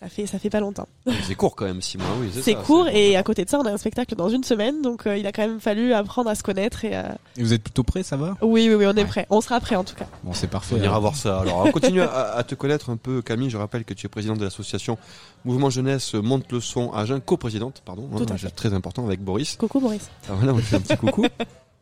[0.00, 0.88] Ça fait ça fait pas longtemps.
[1.26, 2.06] C'est court quand même, six mois.
[2.18, 4.80] Oui, C'est court et à côté de ça, on a un spectacle dans une semaine,
[4.80, 7.02] donc euh, il a quand même fallu apprendre à se connaître et euh,
[7.36, 8.34] Et vous êtes plutôt prêt, ça va?
[8.40, 9.04] Oui oui oui, on est Ouais.
[9.04, 9.26] prêt.
[9.28, 10.06] On sera prêt en tout cas.
[10.24, 10.76] Bon, c'est parfait.
[10.78, 11.40] On ira voir ça.
[11.40, 13.50] Alors, on continue à, à te connaître un peu, Camille.
[13.50, 14.96] Je rappelle que tu es présidente de l'association
[15.44, 18.08] Mouvement Jeunesse Monte le Son à Agen, coprésidente, pardon.
[18.16, 18.50] Tout à hein, fait.
[18.50, 19.56] Très important avec Boris.
[19.56, 20.08] Coucou Maurice.
[20.30, 21.26] Ah, voilà, on fait un petit coucou.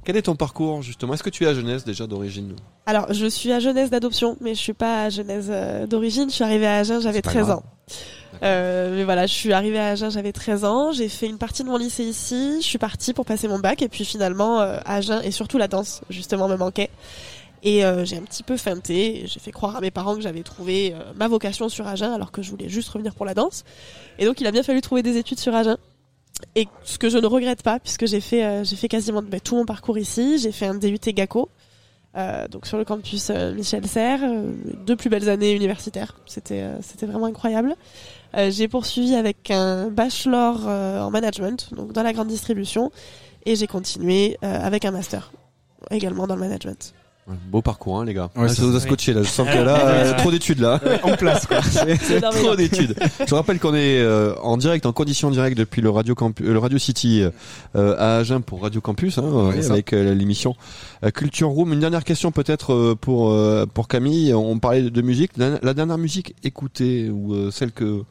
[0.05, 1.15] Quel est ton parcours justement?
[1.15, 2.55] Est-ce que tu es à Jeunesse déjà d'origine?
[2.87, 6.31] Alors je suis à Genèse d'adoption, mais je suis pas à Genèse euh, d'origine.
[6.31, 7.59] Je suis arrivée à Agen, j'avais C'est pas 13 grave.
[7.59, 7.63] ans.
[8.43, 10.93] Euh, mais voilà, je suis arrivée à Agen, j'avais 13 ans.
[10.93, 12.59] J'ai fait une partie de mon lycée ici.
[12.63, 15.69] Je suis partie pour passer mon bac et puis finalement euh, Agen et surtout la
[15.69, 16.91] danse justement me manquait.
[17.65, 19.25] Et euh, j'ai un petit peu feinté.
[19.27, 22.31] J'ai fait croire à mes parents que j'avais trouvé euh, ma vocation sur Agen alors
[22.31, 23.65] que je voulais juste revenir pour la danse.
[24.19, 25.77] Et donc il a bien fallu trouver des études sur Agen.
[26.55, 29.57] Et ce que je ne regrette pas puisque j'ai fait euh, j'ai fait quasiment tout
[29.57, 30.39] mon parcours ici.
[30.39, 31.49] J'ai fait un DUT GACO.
[32.17, 34.51] euh, donc sur le campus euh, Michel Serres, euh,
[34.87, 36.17] deux plus belles années universitaires.
[36.27, 37.75] C'était c'était vraiment incroyable.
[38.51, 42.93] J'ai poursuivi avec un bachelor en management, donc dans la grande distribution.
[43.47, 45.33] Et j'ai continué avec un master
[45.91, 46.93] également dans le management.
[47.51, 48.31] Beau parcours, hein, les gars.
[48.37, 49.23] Ouais, Ah, ça, vous a scotché là.
[49.23, 50.81] Je sens que là, euh, trop d'études là.
[51.03, 51.61] en place quoi.
[51.63, 52.95] C'est- Trop d'études.
[53.21, 56.45] Je vous rappelle qu'on est euh, en direct, en condition directe depuis le Radio Campu-
[56.45, 57.23] euh, le Radio City
[57.77, 59.73] euh, à Agen pour Radio Campus, hein, Ouais, ça.
[59.75, 60.57] avec euh, l'émission
[61.05, 61.73] euh, Culture Room.
[61.73, 64.33] Une dernière question peut-être euh, pour euh, pour Camille.
[64.33, 65.33] On parlait de musique.
[65.37, 68.03] La, la dernière musique écoutée ou euh, celle que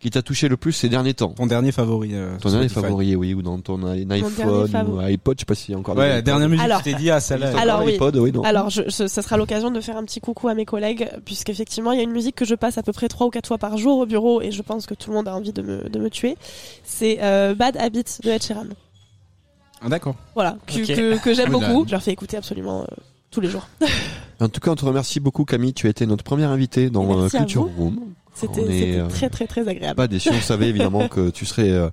[0.00, 1.30] qui t'a touché le plus ces derniers temps.
[1.30, 2.10] Ton dernier favori.
[2.12, 2.86] euh, Ton dernier Spotify.
[2.90, 5.78] favori, oui, ou dans ton i- iPhone ou iPod, je sais pas s'il y a
[5.78, 5.96] encore.
[5.96, 7.58] Ouais, des la dernière musique Alors- que tu t'es dit ah celle-là.
[7.58, 7.92] Alors, oui.
[7.92, 8.42] l'iPod, oui, non.
[8.42, 11.92] Alors, je, ce- ça sera l'occasion de faire un petit coucou à mes collègues, puisqu'effectivement,
[11.92, 13.56] il y a une musique que je passe à peu près trois ou quatre fois
[13.58, 15.88] par jour au bureau, et je pense que tout le monde a envie de me,
[15.88, 16.36] de me tuer.
[16.84, 18.66] C'est euh, Bad Habits de Ed Sheeran.
[19.80, 20.16] Ah, D'accord.
[20.34, 21.84] Voilà, que, que, que j'aime beaucoup.
[21.86, 22.86] Je leur fais écouter absolument euh,
[23.30, 23.66] tous les jours.
[24.40, 25.72] En tout cas, on te remercie beaucoup, Camille.
[25.74, 27.84] Tu as été notre première invitée dans euh, Culture vous.
[27.84, 28.00] Room.
[28.34, 29.96] C'était euh, très très très agréable.
[29.96, 30.30] pas déçu.
[30.30, 31.88] On savait évidemment que tu serais euh,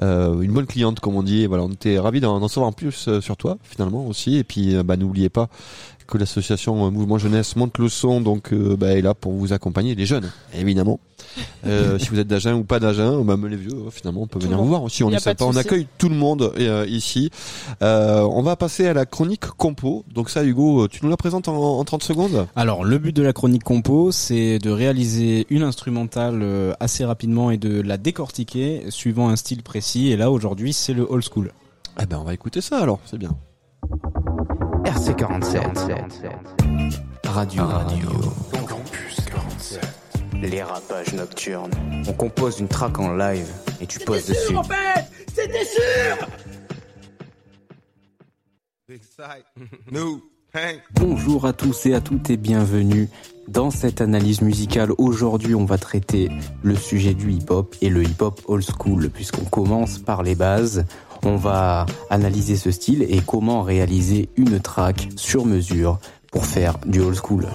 [0.00, 1.42] euh, une bonne cliente, comme on dit.
[1.42, 4.36] Et voilà, on était ravis d'en savoir plus euh, sur toi, finalement aussi.
[4.36, 5.48] Et puis, bah, n'oubliez pas
[6.06, 9.94] que l'association Mouvement Jeunesse monte le son, donc euh, bah, est là pour vous accompagner,
[9.94, 11.00] les jeunes, évidemment.
[11.66, 14.38] Euh, si vous êtes d'Agen ou pas d'Agen, même les vieux, euh, finalement, on peut
[14.38, 15.04] Tout venir vous voir aussi.
[15.04, 17.30] On est sympa, on accueille tout le monde euh, ici.
[17.82, 20.04] Euh, on va passer à la chronique compo.
[20.12, 23.22] Donc ça, Hugo, tu nous la présentes en, en 30 secondes Alors, le but de
[23.22, 26.44] la chronique compo, c'est de réaliser une instrumentale
[26.80, 30.10] assez rapidement et de la décortiquer suivant un style précis.
[30.10, 31.52] Et là, aujourd'hui, c'est le old school.
[32.00, 33.00] Eh ben, on va écouter ça alors.
[33.04, 33.36] C'est bien.
[34.84, 36.30] RC47.
[37.24, 37.64] Radio.
[37.64, 38.10] Radio.
[38.68, 39.80] Campus 47.
[40.42, 41.70] Les rapages nocturnes.
[42.08, 43.48] On compose une track en live
[43.80, 44.54] et tu poses dessus.
[50.94, 53.08] Bonjour à tous et à toutes et bienvenue
[53.48, 54.90] dans cette analyse musicale.
[54.98, 56.28] Aujourd'hui, on va traiter
[56.62, 60.84] le sujet du hip-hop et le hip-hop old school puisqu'on commence par les bases.
[61.24, 65.98] On va analyser ce style et comment réaliser une track sur mesure
[66.32, 67.46] pour faire du old school.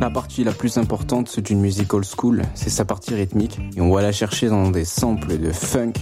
[0.00, 3.58] La partie la plus importante d'une musique old school, c'est sa partie rythmique.
[3.76, 5.92] Et on va la chercher dans des samples de funk.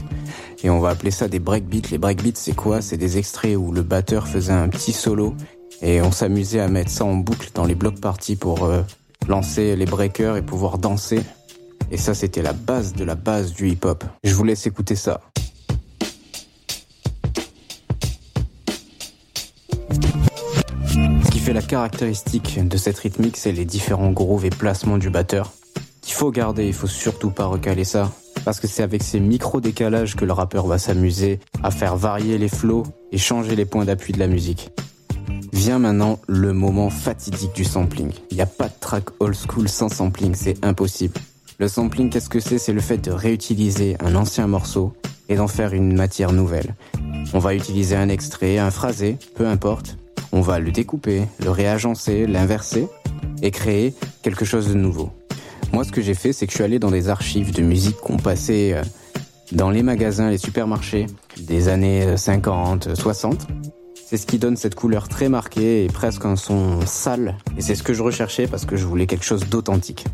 [0.63, 1.89] Et on va appeler ça des breakbeats.
[1.91, 2.81] Les breakbeats, c'est quoi?
[2.81, 5.35] C'est des extraits où le batteur faisait un petit solo.
[5.83, 8.83] Et on s'amusait à mettre ça en boucle dans les blocs parties pour euh,
[9.29, 11.21] lancer les breakers et pouvoir danser.
[11.91, 14.05] Et ça, c'était la base de la base du hip-hop.
[14.25, 15.21] Je vous laisse écouter ça.
[21.25, 25.11] Ce qui fait la caractéristique de cette rythmique, c'est les différents grooves et placements du
[25.11, 25.53] batteur.
[26.03, 28.11] Qu'il faut garder, il faut surtout pas recaler ça.
[28.45, 32.49] Parce que c'est avec ces micro-décalages que le rappeur va s'amuser à faire varier les
[32.49, 34.71] flows et changer les points d'appui de la musique.
[35.53, 38.13] Vient maintenant le moment fatidique du sampling.
[38.31, 41.15] Il n'y a pas de track old school sans sampling, c'est impossible.
[41.59, 42.59] Le sampling, qu'est-ce que c'est?
[42.59, 44.93] C'est le fait de réutiliser un ancien morceau
[45.31, 46.75] et d'en faire une matière nouvelle.
[47.33, 49.97] On va utiliser un extrait, un phrasé, peu importe.
[50.33, 52.89] On va le découper, le réagencer, l'inverser
[53.41, 55.11] et créer quelque chose de nouveau.
[55.73, 57.97] Moi, ce que j'ai fait, c'est que je suis allé dans des archives de musique
[57.97, 58.83] qu'on passait euh,
[59.53, 61.07] dans les magasins, les supermarchés
[61.41, 63.47] des années euh, 50, 60.
[64.09, 67.39] C'est ce qui donne cette couleur très marquée et presque un son sale.
[67.57, 70.05] Et c'est ce que je recherchais parce que je voulais quelque chose d'authentique.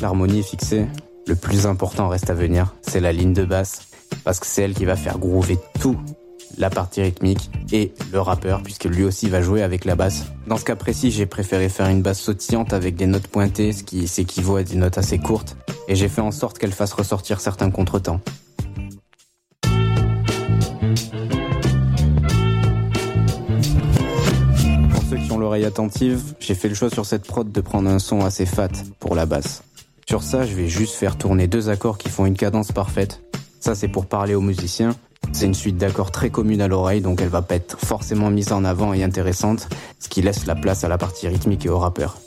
[0.00, 0.86] L'harmonie est fixée,
[1.26, 3.82] le plus important reste à venir, c'est la ligne de basse,
[4.24, 5.96] parce que c'est elle qui va faire groover tout,
[6.58, 10.24] la partie rythmique et le rappeur, puisque lui aussi va jouer avec la basse.
[10.46, 13.84] Dans ce cas précis, j'ai préféré faire une basse sautillante avec des notes pointées, ce
[13.84, 15.56] qui s'équivaut à des notes assez courtes,
[15.88, 18.20] et j'ai fait en sorte qu'elle fasse ressortir certains contretemps.
[24.90, 27.90] Pour ceux qui ont l'oreille attentive, j'ai fait le choix sur cette prod de prendre
[27.90, 29.62] un son assez fat pour la basse.
[30.10, 33.22] Sur ça, je vais juste faire tourner deux accords qui font une cadence parfaite.
[33.60, 34.96] Ça, c'est pour parler aux musiciens.
[35.30, 38.50] C'est une suite d'accords très commune à l'oreille, donc elle va pas être forcément mise
[38.50, 39.68] en avant et intéressante,
[40.00, 42.18] ce qui laisse la place à la partie rythmique et au rappeur.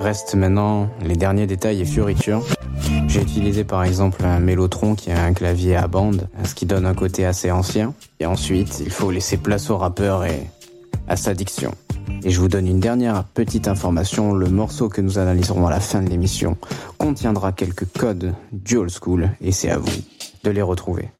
[0.00, 2.42] Reste maintenant les derniers détails et fioritures.
[3.14, 6.84] J'ai utilisé par exemple un mélotron qui a un clavier à bande, ce qui donne
[6.84, 7.94] un côté assez ancien.
[8.18, 10.50] Et ensuite, il faut laisser place au rappeur et
[11.06, 11.72] à sa diction.
[12.24, 15.78] Et je vous donne une dernière petite information, le morceau que nous analyserons à la
[15.78, 16.56] fin de l'émission
[16.98, 20.02] contiendra quelques codes du old school et c'est à vous
[20.42, 21.10] de les retrouver.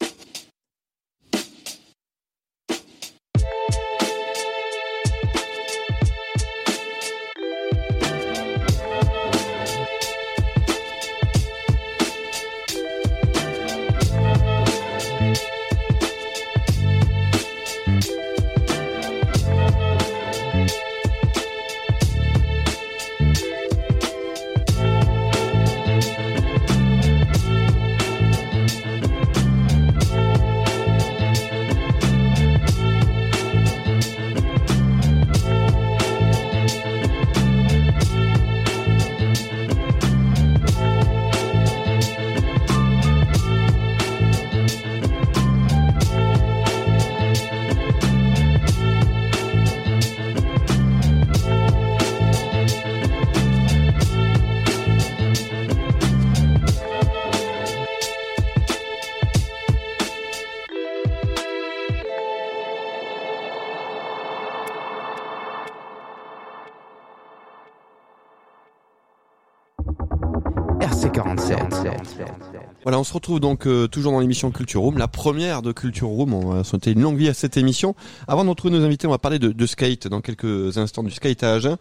[72.95, 76.07] Voilà, on se retrouve donc euh, toujours dans l'émission Culture Room, la première de Culture
[76.07, 76.33] Room.
[76.33, 77.93] On va souhaiter une longue vie à cette émission.
[78.25, 81.11] Avant de retrouver nos invités, on va parler de, de skate dans quelques instants, du
[81.11, 81.75] skate à Agen.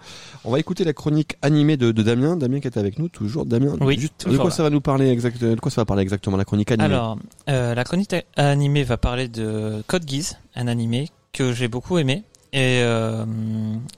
[0.44, 2.34] On va écouter la chronique animée de, de Damien.
[2.36, 3.46] Damien qui est avec nous toujours.
[3.46, 4.50] Damien, Oui, juste, de quoi là.
[4.50, 6.86] ça va nous parler exact, de quoi ça va parler exactement la chronique animée?
[6.92, 7.16] Alors,
[7.48, 12.24] euh, la chronique animée va parler de Code Geass, un animé que j'ai beaucoup aimé
[12.52, 13.24] et euh,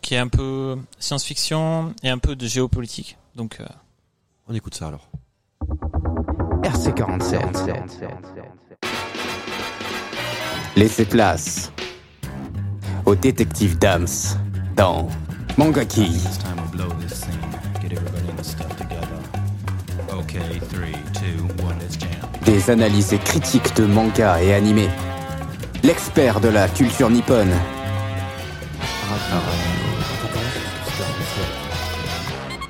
[0.02, 3.16] qui est un peu science-fiction et un peu de géopolitique.
[3.36, 3.62] Donc,
[4.50, 5.08] On écoute ça alors.
[6.66, 7.38] RC47.
[10.74, 11.70] Laissez place
[13.04, 14.08] au détective Dams
[14.74, 15.08] dans
[15.56, 16.06] Manga Key.
[16.06, 17.30] It's time to blow this scene.
[17.80, 19.16] Get everybody in the stuff together.
[20.12, 22.10] Okay, three, two, one, let's jam.
[22.44, 24.90] Des analyses et critiques de manga et animés.
[25.84, 27.54] L'expert de la culture nippone.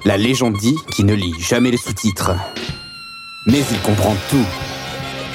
[0.05, 2.33] La légende dit qu'il ne lit jamais les sous-titres.
[3.49, 4.45] Mais il comprend tout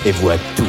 [0.06, 0.66] et voit tout.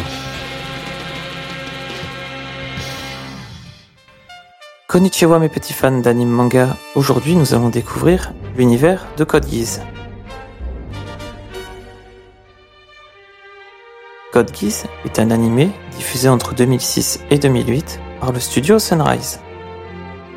[4.87, 9.81] Konnichiwa mes petits fans d'anime manga, aujourd'hui nous allons découvrir l'univers de Code Geass.
[14.33, 19.41] Code Geass est un animé diffusé entre 2006 et 2008 par le studio Sunrise.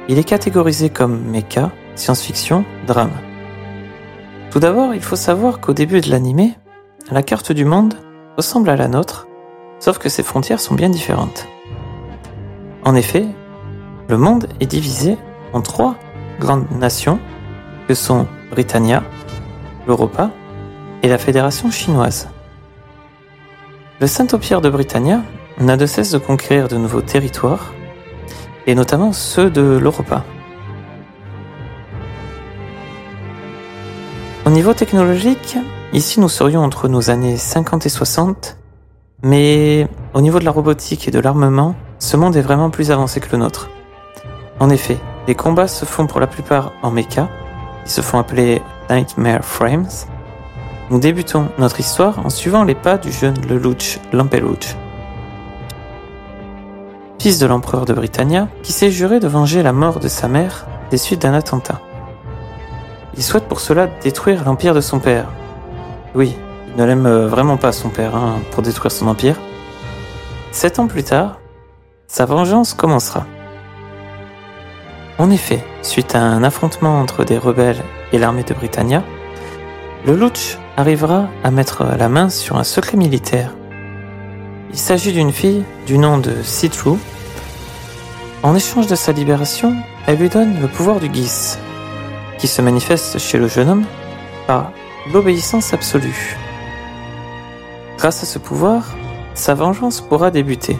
[0.09, 3.13] Il est catégorisé comme mecha, science-fiction, drame.
[4.49, 6.55] Tout d'abord, il faut savoir qu'au début de l'animé,
[7.11, 7.93] la carte du monde
[8.35, 9.27] ressemble à la nôtre,
[9.79, 11.47] sauf que ses frontières sont bien différentes.
[12.83, 13.25] En effet,
[14.09, 15.17] le monde est divisé
[15.53, 15.95] en trois
[16.39, 17.19] grandes nations
[17.87, 19.03] que sont Britannia,
[19.87, 20.31] l'Europa
[21.03, 22.29] et la Fédération chinoise.
[24.01, 25.21] Le Saint-Empire de Britannia
[25.59, 27.73] n'a de cesse de conquérir de nouveaux territoires,
[28.67, 30.23] et notamment ceux de l'Europa.
[34.45, 35.57] Au niveau technologique,
[35.95, 38.57] ici nous serions entre nos années 50 et 60,
[39.23, 43.21] mais au niveau de la robotique et de l'armement, ce monde est vraiment plus avancé
[43.21, 43.69] que le nôtre.
[44.59, 47.29] En effet, les combats se font pour la plupart en mecha,
[47.85, 49.87] qui se font appeler Nightmare Frames.
[50.91, 54.75] Nous débutons notre histoire en suivant les pas du jeune Lelouch Lampelouch,
[57.19, 60.67] fils de l'empereur de Britannia, qui s'est juré de venger la mort de sa mère
[60.91, 61.79] des suites d'un attentat.
[63.17, 65.27] Il souhaite pour cela détruire l'empire de son père.
[66.15, 66.33] Oui,
[66.69, 69.35] il ne l'aime euh, vraiment pas son père hein, pour détruire son empire.
[70.51, 71.39] Sept ans plus tard,
[72.07, 73.25] sa vengeance commencera.
[75.17, 79.03] En effet, suite à un affrontement entre des rebelles et l'armée de Britannia,
[80.05, 83.51] le Luch arrivera à mettre la main sur un secret militaire.
[84.71, 86.97] Il s'agit d'une fille du nom de Citru.
[88.41, 89.75] En échange de sa libération,
[90.07, 91.57] elle lui donne le pouvoir du Gis,
[92.37, 93.85] qui se manifeste chez le jeune homme
[94.47, 94.71] par
[95.11, 96.37] l'obéissance absolue.
[97.97, 98.95] Grâce à ce pouvoir,
[99.33, 100.77] sa vengeance pourra débuter.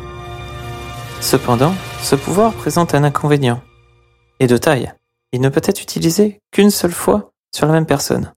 [1.22, 3.62] Cependant, ce pouvoir présente un inconvénient
[4.40, 4.94] et de taille.
[5.32, 8.34] Il ne peut être utilisé qu'une seule fois sur la même personne.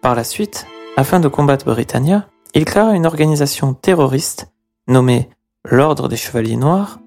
[0.00, 4.52] Par la suite, afin de combattre Britannia, il créera une organisation terroriste
[4.88, 5.30] nommée
[5.64, 6.98] l'Ordre des Chevaliers Noirs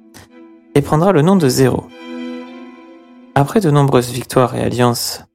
[0.75, 1.85] et prendra le nom de Zéro.
[3.35, 5.25] Après de nombreuses victoires et alliances,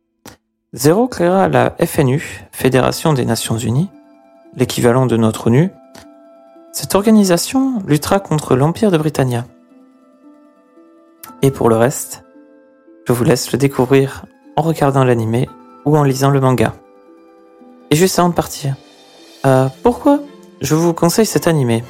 [0.73, 3.91] Zéro créera la FNU, Fédération des Nations Unies,
[4.55, 5.71] l'équivalent de notre ONU.
[6.73, 9.47] Cette organisation luttera contre l'Empire de Britannia.
[11.43, 12.23] Et pour le reste,
[13.05, 15.49] je vous laisse le découvrir en regardant l'animé
[15.87, 16.73] ou en lisant le manga.
[17.91, 18.77] Et juste avant de partir,
[19.47, 20.21] euh, pourquoi
[20.61, 21.83] je vous conseille cet animé?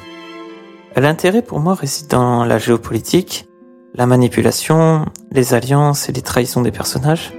[0.95, 3.47] L'intérêt pour moi réside dans la géopolitique,
[3.93, 7.31] la manipulation, les alliances et les trahisons des personnages.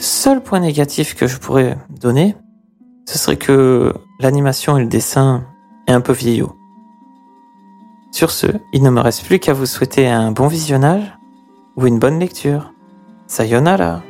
[0.00, 2.36] Seul point négatif que je pourrais donner,
[3.06, 5.44] ce serait que l'animation et le dessin
[5.86, 6.54] est un peu vieillot.
[8.12, 11.16] Sur ce, il ne me reste plus qu'à vous souhaiter un bon visionnage
[11.76, 12.72] ou une bonne lecture.
[13.26, 14.02] Sayonara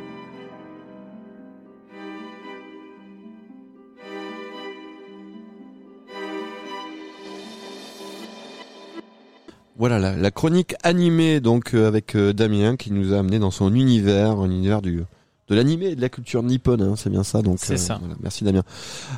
[9.77, 13.51] Voilà la, la chronique animée donc euh, avec euh, Damien qui nous a amené dans
[13.51, 15.03] son univers, un univers du
[15.49, 17.41] de l'animé et de la culture nippone, hein, c'est bien ça.
[17.41, 17.97] Donc C'est ça.
[17.99, 18.63] voilà, merci Damien.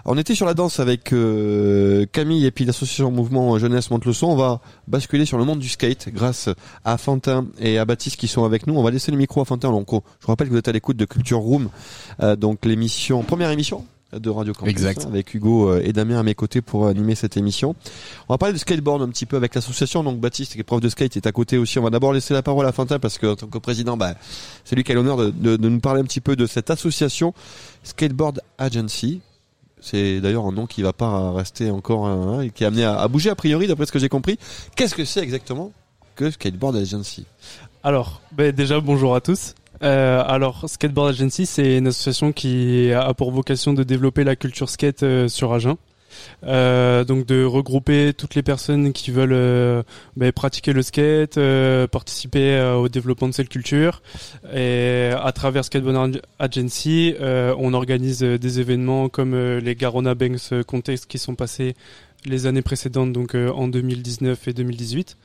[0.05, 4.13] On était sur la danse avec euh, Camille et puis l'association Mouvement Jeunesse monte le
[4.13, 4.27] son.
[4.27, 6.49] On va basculer sur le monde du skate grâce
[6.85, 8.75] à Fantin et à Baptiste qui sont avec nous.
[8.75, 9.71] On va laisser le micro à Fantin.
[9.71, 11.69] Donc, on- je vous rappelle que vous êtes à l'écoute de Culture Room,
[12.21, 15.05] euh, donc l'émission première émission de Radio Campus, Exact.
[15.05, 17.75] hein, avec Hugo euh, et Damien à mes côtés pour animer cette émission.
[18.27, 20.03] On va parler de skateboard un petit peu avec l'association.
[20.03, 21.79] Donc Baptiste, qui est prof de skate, est à côté aussi.
[21.79, 24.15] On va d'abord laisser la parole à Fantin parce que en tant que président, bah,
[24.65, 26.69] c'est lui qui a l'honneur de, de- de nous parler un petit peu de cette
[26.69, 27.33] association
[27.83, 29.21] Skateboard Agency.
[29.79, 32.99] C'est d'ailleurs un nom qui va pas rester encore hein, et qui est amené à,
[32.99, 34.37] à bouger a priori d'après ce que j'ai compris.
[34.75, 35.71] Qu'est-ce que c'est exactement
[36.15, 37.25] que Skateboard Agency?
[37.83, 39.55] Alors, ben déjà bonjour à tous.
[39.83, 44.69] Euh, alors, Skateboard Agency, c'est une association qui a pour vocation de développer la culture
[44.69, 45.75] skate euh, sur Agen.
[46.45, 49.83] Euh, donc de regrouper toutes les personnes qui veulent euh,
[50.15, 54.01] ben, pratiquer le skate, euh, participer euh, au développement de cette culture.
[54.53, 61.17] Et à travers Skateboard Agency, on organise des événements comme les Garona Banks Contest qui
[61.17, 61.75] sont passés
[62.25, 65.17] les années précédentes, donc en 2019 et 2018.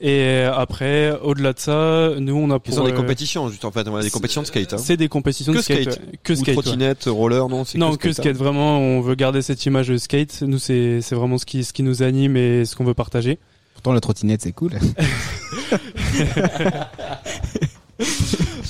[0.00, 3.64] Et après, au-delà de ça, nous on a Ce pour sont des euh, compétitions, juste
[3.64, 4.72] en fait, des compétitions de skate.
[4.74, 4.78] Hein.
[4.78, 6.00] c'est des compétitions Que de skate, skate.
[6.00, 6.18] ouais.
[6.22, 6.48] que Ou skate.
[6.56, 6.62] ouais.
[6.62, 8.12] trottinette, roller, non c'est Non, que hein.
[8.12, 8.36] skate.
[8.36, 10.42] Vraiment, on veut garder cette image de skate.
[10.42, 13.38] Nous, c'est c'est vraiment ce qui ce qui nous anime et ce qu'on veut partager.
[13.74, 14.72] Pourtant, la trottinette, c'est cool.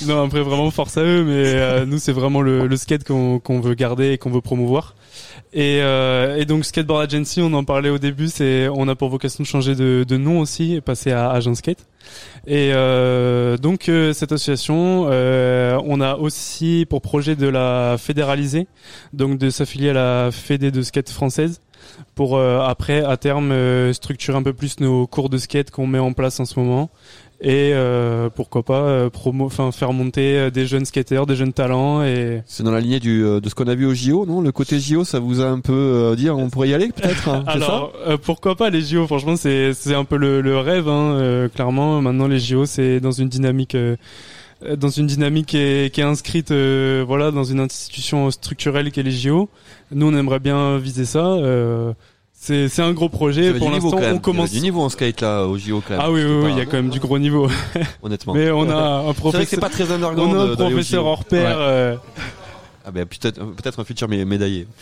[0.07, 3.39] Non, après vraiment force à eux, mais euh, nous c'est vraiment le, le skate qu'on
[3.39, 4.95] qu'on veut garder et qu'on veut promouvoir.
[5.55, 9.09] Et, euh, et donc Skateboard Agency, on en parlait au début, c'est on a pour
[9.09, 11.87] vocation de changer de, de nom aussi et passer à Agent Skate.
[12.47, 18.67] Et euh, donc euh, cette association, euh, on a aussi pour projet de la fédéraliser,
[19.13, 21.61] donc de s'affilier à la Fédé de skate française
[22.17, 23.55] pour euh, après à terme
[23.93, 26.91] structurer un peu plus nos cours de skate qu'on met en place en ce moment
[27.41, 31.53] et euh, pourquoi pas euh, promo enfin faire monter euh, des jeunes skateurs des jeunes
[31.53, 34.25] talents et C'est dans la lignée du, euh, de ce qu'on a vu au JO,
[34.25, 34.41] non?
[34.41, 37.29] Le côté JO, ça vous a un peu euh, dit on pourrait y aller peut-être
[37.29, 37.53] hein, ça?
[37.53, 41.15] Alors euh, pourquoi pas les JO franchement c'est c'est un peu le, le rêve hein,
[41.17, 42.01] euh, clairement.
[42.01, 43.77] Maintenant les JO c'est dans une dynamique
[44.79, 49.01] dans une dynamique qui est, qui est inscrite euh, voilà dans une institution structurelle qui
[49.01, 49.51] est les JO
[49.91, 51.93] nous on aimerait bien viser ça euh,
[52.47, 54.89] c'est c'est un gros projet pour l'instant on Il y commence avait du niveau en
[54.89, 56.01] skate là au JO quand même.
[56.03, 57.49] ah oui oui, oui il y a quand même du gros niveau
[58.03, 58.35] honnêtement.
[58.35, 58.75] mais on a
[59.09, 60.19] un C'est vrai que c'est professeur pas très underground.
[60.21, 61.65] on a un au professeur hors pair Ouais.
[61.65, 61.97] euh,
[62.87, 64.67] Ah ben peut-être peut-être un futur mé- médaillé.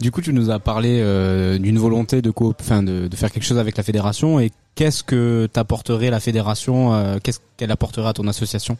[0.00, 3.30] Du coup, tu nous as parlé euh, d'une volonté de, coop- enfin, de, de faire
[3.30, 4.40] quelque chose avec la fédération.
[4.40, 8.76] Et qu'est-ce que t'apporterait la fédération euh, Qu'est-ce qu'elle apporterait à ton association?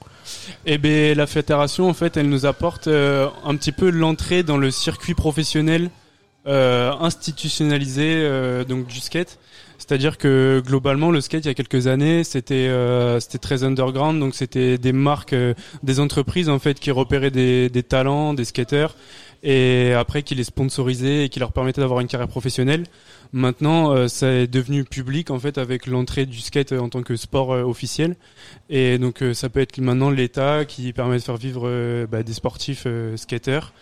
[0.67, 4.59] Eh ben la fédération en fait elle nous apporte euh, un petit peu l'entrée dans
[4.59, 5.91] le circuit professionnel
[6.47, 9.39] euh, institutionnalisé euh, donc du skate.
[9.79, 14.21] C'est-à-dire que globalement le skate il y a quelques années c'était euh, c'était très underground
[14.21, 18.45] donc c'était des marques euh, des entreprises en fait qui repéraient des, des talents des
[18.45, 18.95] skateurs
[19.43, 22.85] et après qui les sponsorisaient et qui leur permettaient d'avoir une carrière professionnelle.
[23.33, 27.17] Maintenant, euh, ça est devenu public en fait avec l'entrée du skate en tant que
[27.17, 28.17] sport euh, officiel.
[28.69, 32.23] Et donc euh, ça peut être maintenant l'État qui permet de faire vivre euh, bah,
[32.23, 33.73] des sportifs skateurs.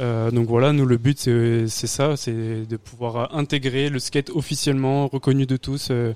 [0.00, 2.32] Euh, donc voilà, nous le but c'est ça, c'est
[2.66, 5.88] de pouvoir intégrer le skate officiellement reconnu de tous.
[5.90, 6.12] euh,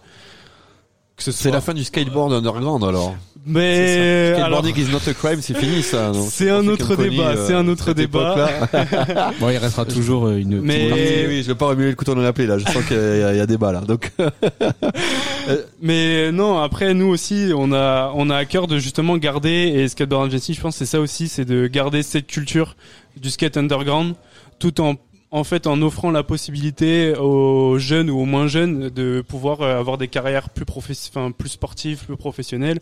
[1.18, 1.50] ce C'est soit.
[1.52, 3.14] la fin du skateboard underground alors.
[3.46, 6.10] Mais alors, Skateboarding is not a crime, c'est fini ça.
[6.12, 8.48] donc C'est un autre débat, euh, c'est un autre débat.
[9.38, 11.02] Bon, il restera toujours euh, une Mais- partie.
[11.28, 12.56] Oui, je vais pas remuer le couteau dans la plaie là.
[12.58, 13.82] Je sens qu'il y, y a débat là.
[13.82, 14.12] Donc
[15.82, 19.88] Mais non, après nous aussi, on a on a à cœur de justement garder et
[19.88, 22.76] Skateboard Agency, je pense, c'est ça aussi, c'est de garder cette culture
[23.20, 24.14] du skate underground,
[24.58, 24.94] tout en
[25.30, 29.78] en fait en offrant la possibilité aux jeunes ou aux moins jeunes de pouvoir euh,
[29.80, 32.78] avoir des carrières plus enfin plus sportives, plus professionnelles,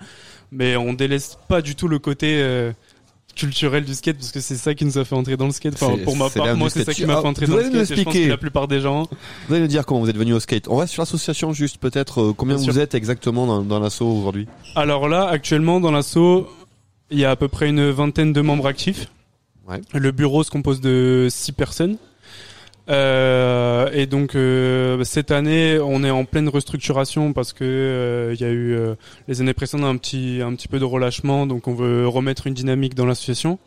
[0.51, 2.73] mais on délaisse pas du tout le côté euh,
[3.35, 5.73] culturel du skate parce que c'est ça qui nous a fait entrer dans le skate.
[5.81, 7.75] Enfin, pour ma part, moi, c'est ça qui m'a Ah, fait entrer dans le skate.
[7.75, 8.29] Et je pense que expliquer.
[8.29, 9.09] la plupart des gens.
[9.48, 10.69] vous allez nous dire comment vous êtes venu au skate.
[10.69, 12.21] On reste sur l'association juste peut-être.
[12.21, 12.83] euh, combien Bien vous sûr.
[12.83, 14.46] êtes exactement dans, dans l'asso aujourd'hui?
[14.75, 16.46] Alors là, actuellement, dans l'assaut,
[17.11, 19.09] il y a à peu près une vingtaine de membres actifs.
[19.69, 19.81] Ouais.
[19.94, 21.96] Le bureau se compose de six personnes.
[22.88, 28.40] Euh, et donc euh, cette année, on est en pleine restructuration parce que euh, il
[28.40, 28.96] y a eu euh,
[29.29, 32.54] les années précédentes un petit un petit peu de relâchement, donc on veut remettre une
[32.54, 33.60] dynamique dans l'association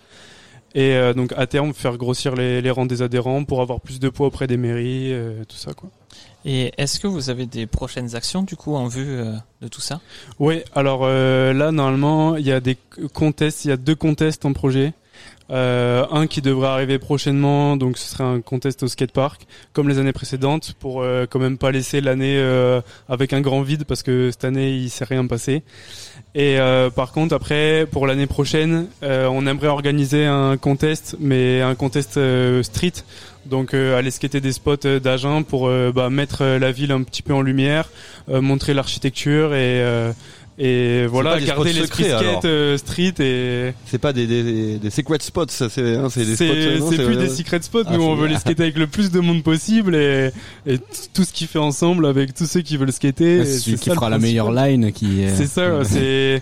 [0.73, 4.01] et euh, donc à terme faire grossir les, les rangs des adhérents pour avoir plus
[4.01, 5.89] de poids auprès des mairies, euh, tout ça quoi.
[6.43, 9.81] Et est-ce que vous avez des prochaines actions du coup en vue euh, de tout
[9.81, 10.01] ça?
[10.39, 12.77] Oui, alors euh, là normalement il y a des
[13.13, 14.91] contests, il y a deux contests en projet.
[15.51, 19.99] Euh, un qui devrait arriver prochainement, donc ce serait un contest au skatepark, comme les
[19.99, 24.01] années précédentes, pour euh, quand même pas laisser l'année euh, avec un grand vide parce
[24.01, 25.61] que cette année il s'est rien passé.
[26.33, 31.61] Et euh, par contre après pour l'année prochaine, euh, on aimerait organiser un contest, mais
[31.61, 32.93] un contest euh, street,
[33.45, 37.41] donc aller skater des spots d'Agen pour bah, mettre la ville un petit peu en
[37.41, 37.91] lumière,
[38.27, 39.85] montrer l'architecture et
[40.57, 43.73] et voilà, garder les skate euh, street et.
[43.87, 47.61] C'est pas des, des, des, secret spots, ça c'est hein, des C'est plus des secret
[47.61, 50.31] spots, ah, nous on veut les skater avec le plus de monde possible et,
[50.65, 50.79] et
[51.13, 53.43] tout ce qui fait ensemble avec tous ceux qui veulent skater.
[53.45, 55.25] Celui qui fera la meilleure line qui.
[55.25, 55.33] Euh...
[55.35, 56.41] C'est ça, c'est.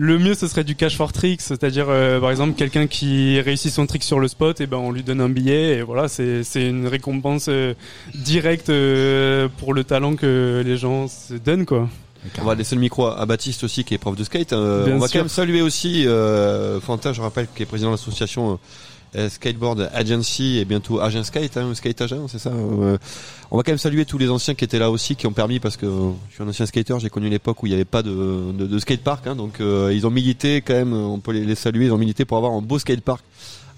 [0.00, 3.72] Le mieux, ce serait du cash for tricks c'est-à-dire euh, par exemple quelqu'un qui réussit
[3.72, 6.44] son trick sur le spot, et ben on lui donne un billet, et voilà, c'est
[6.54, 7.74] une récompense euh,
[8.14, 11.88] directe euh, pour le talent que les gens se donnent, quoi
[12.40, 14.52] on va laisser le micro à, Baptiste aussi qui est prof de skate.
[14.52, 17.94] Euh, on va quand même saluer aussi euh, Fanta, je rappelle, qui est président de
[17.94, 18.58] l'association
[19.16, 22.50] euh, Skateboard Agency et bientôt Agent Skate, hein, Skate Agent, c'est ça.
[22.50, 22.98] Hein, euh,
[23.50, 25.60] on va quand même saluer tous les anciens qui étaient là aussi, qui ont permis
[25.60, 27.86] parce que euh, je suis un ancien skater, j'ai connu l'époque où il n'y avait
[27.86, 30.92] pas de, de, de skatepark, hein, donc ils ont milité quand même.
[30.92, 33.24] On peut les, les saluer, ils ont milité pour avoir un beau skatepark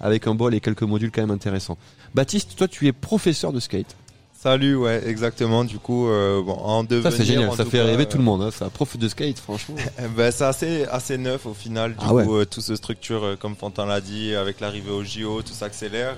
[0.01, 1.77] avec un bol et quelques modules quand même intéressants.
[2.13, 3.95] Baptiste, toi tu es professeur de skate.
[4.41, 5.63] Salut, ouais, exactement.
[5.63, 7.11] Du coup, euh, bon, en devenir.
[7.11, 7.53] Ça, c'est génial.
[7.55, 8.41] Ça fait rêver tout le euh, monde.
[8.41, 8.49] Hein.
[8.51, 9.75] C'est prof de skate, franchement.
[9.99, 11.91] Eh ben, c'est assez, assez neuf au final.
[11.91, 15.03] Du ah coup, euh, tout se structure, euh, comme Fantin l'a dit, avec l'arrivée au
[15.03, 16.15] JO, tout s'accélère.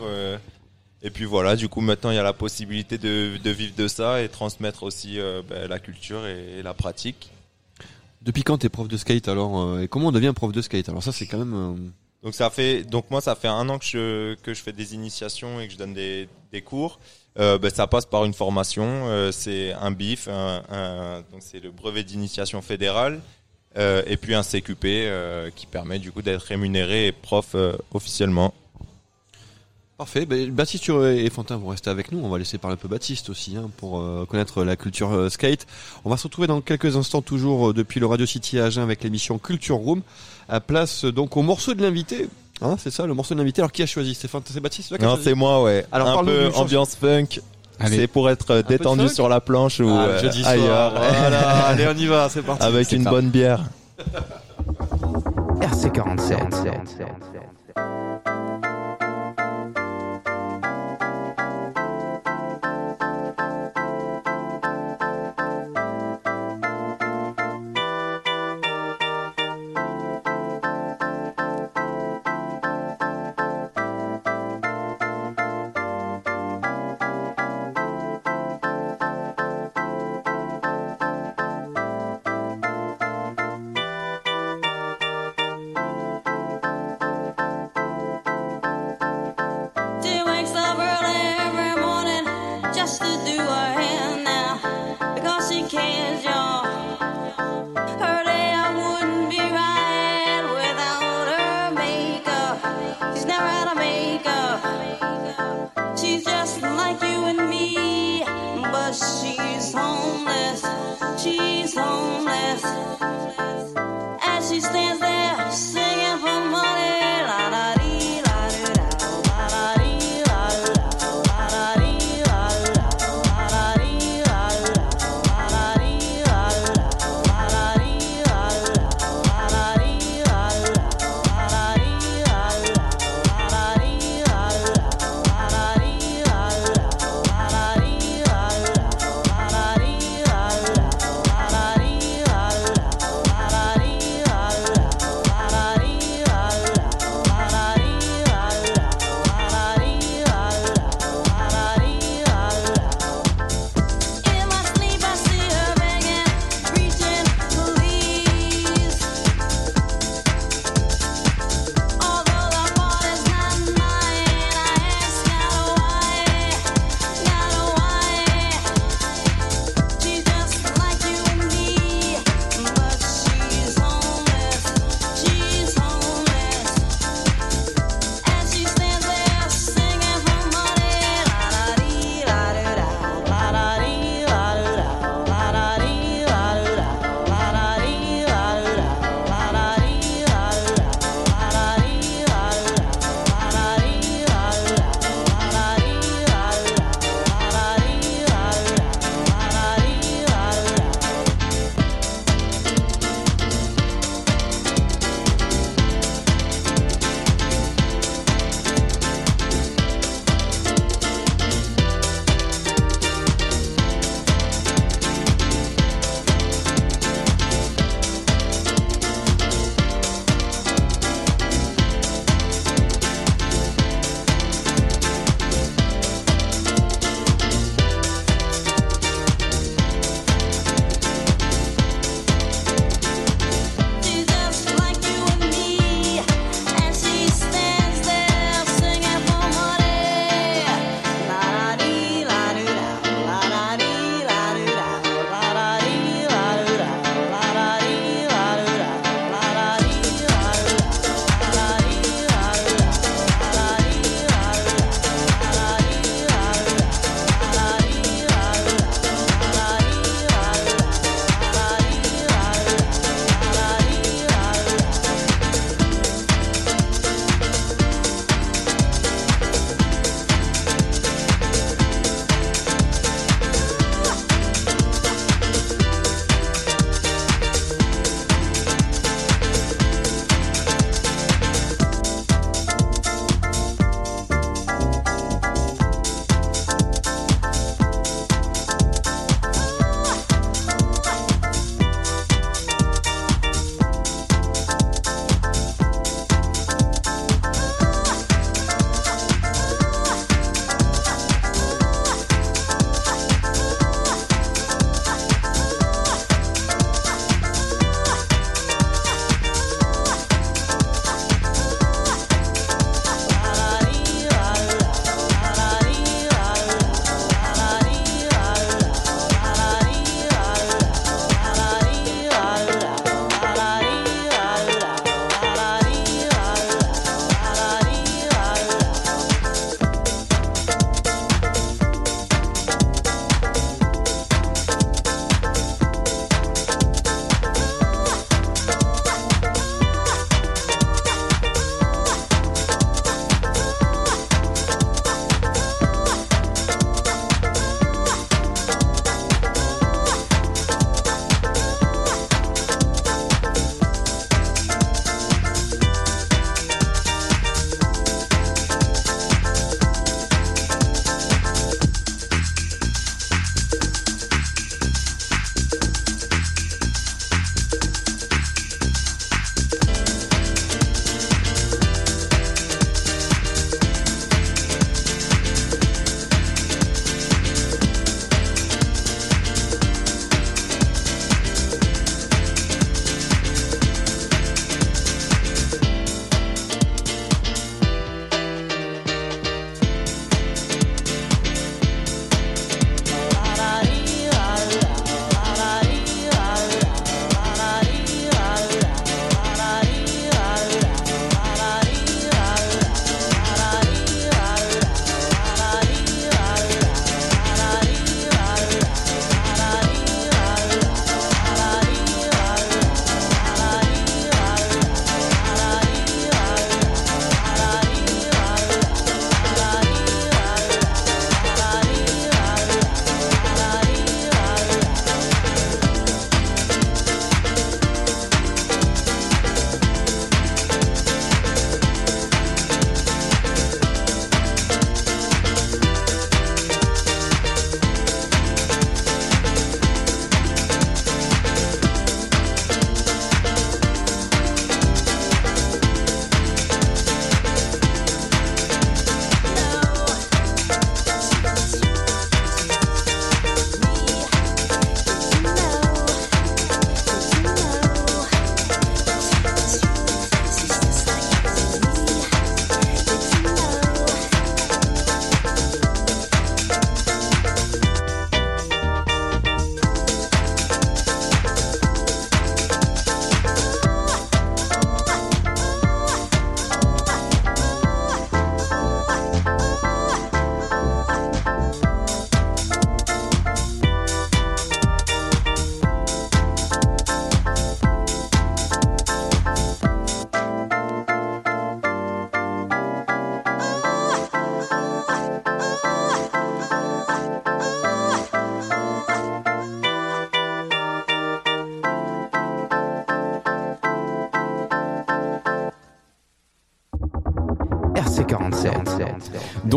[1.01, 3.89] et puis voilà, du coup, maintenant, il y a la possibilité de, de vivre de
[3.89, 5.19] ça et transmettre aussi
[5.49, 7.29] ben, la culture et, et, la pratique.
[8.21, 10.87] Depuis quand t'es prof de skate alors Et comment on devient prof de skate?
[10.87, 11.91] Alors, ça, c'est quand même.
[12.23, 14.95] Donc, ça fait, donc, moi, ça fait un an que je, que je fais des
[14.95, 17.01] initiations et que je donne des, des cours.
[17.39, 22.03] Euh, ben, ça passe par une formation, euh, c'est un BIF, donc c'est le brevet
[22.03, 23.19] d'initiation fédérale,
[23.77, 25.09] euh, et puis un CQP
[25.55, 27.55] qui permet du coup d'être rémunéré et prof
[27.93, 28.53] officiellement.
[29.97, 30.25] Parfait.
[30.25, 32.19] Ben, Baptiste et Fantin vont rester avec nous.
[32.19, 35.65] On va laisser parler un peu Baptiste aussi hein, pour connaître la culture skate.
[36.03, 39.03] On va se retrouver dans quelques instants toujours depuis le Radio City à Agen avec
[39.03, 40.01] l'émission Culture Room.
[40.49, 42.27] À place donc au morceau de l'invité
[42.63, 43.61] Hein, c'est ça, le morceau d'invité.
[43.61, 44.13] Alors qui a choisi?
[44.15, 45.85] Stéphane C'est Baptiste Non, c'est moi, ouais.
[45.91, 47.41] Alors, un peu ambiance funk.
[47.85, 50.93] C'est pour être euh, détendu sur la planche ou ah, euh, ailleurs.
[51.65, 52.63] allez, on y va, c'est parti.
[52.63, 53.61] Avec une bonne bière.
[55.59, 56.73] RC47.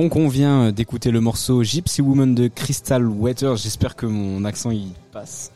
[0.07, 3.57] Donc on vient d'écouter le morceau Gypsy Woman de Crystal Water.
[3.57, 5.51] J'espère que mon accent y passe.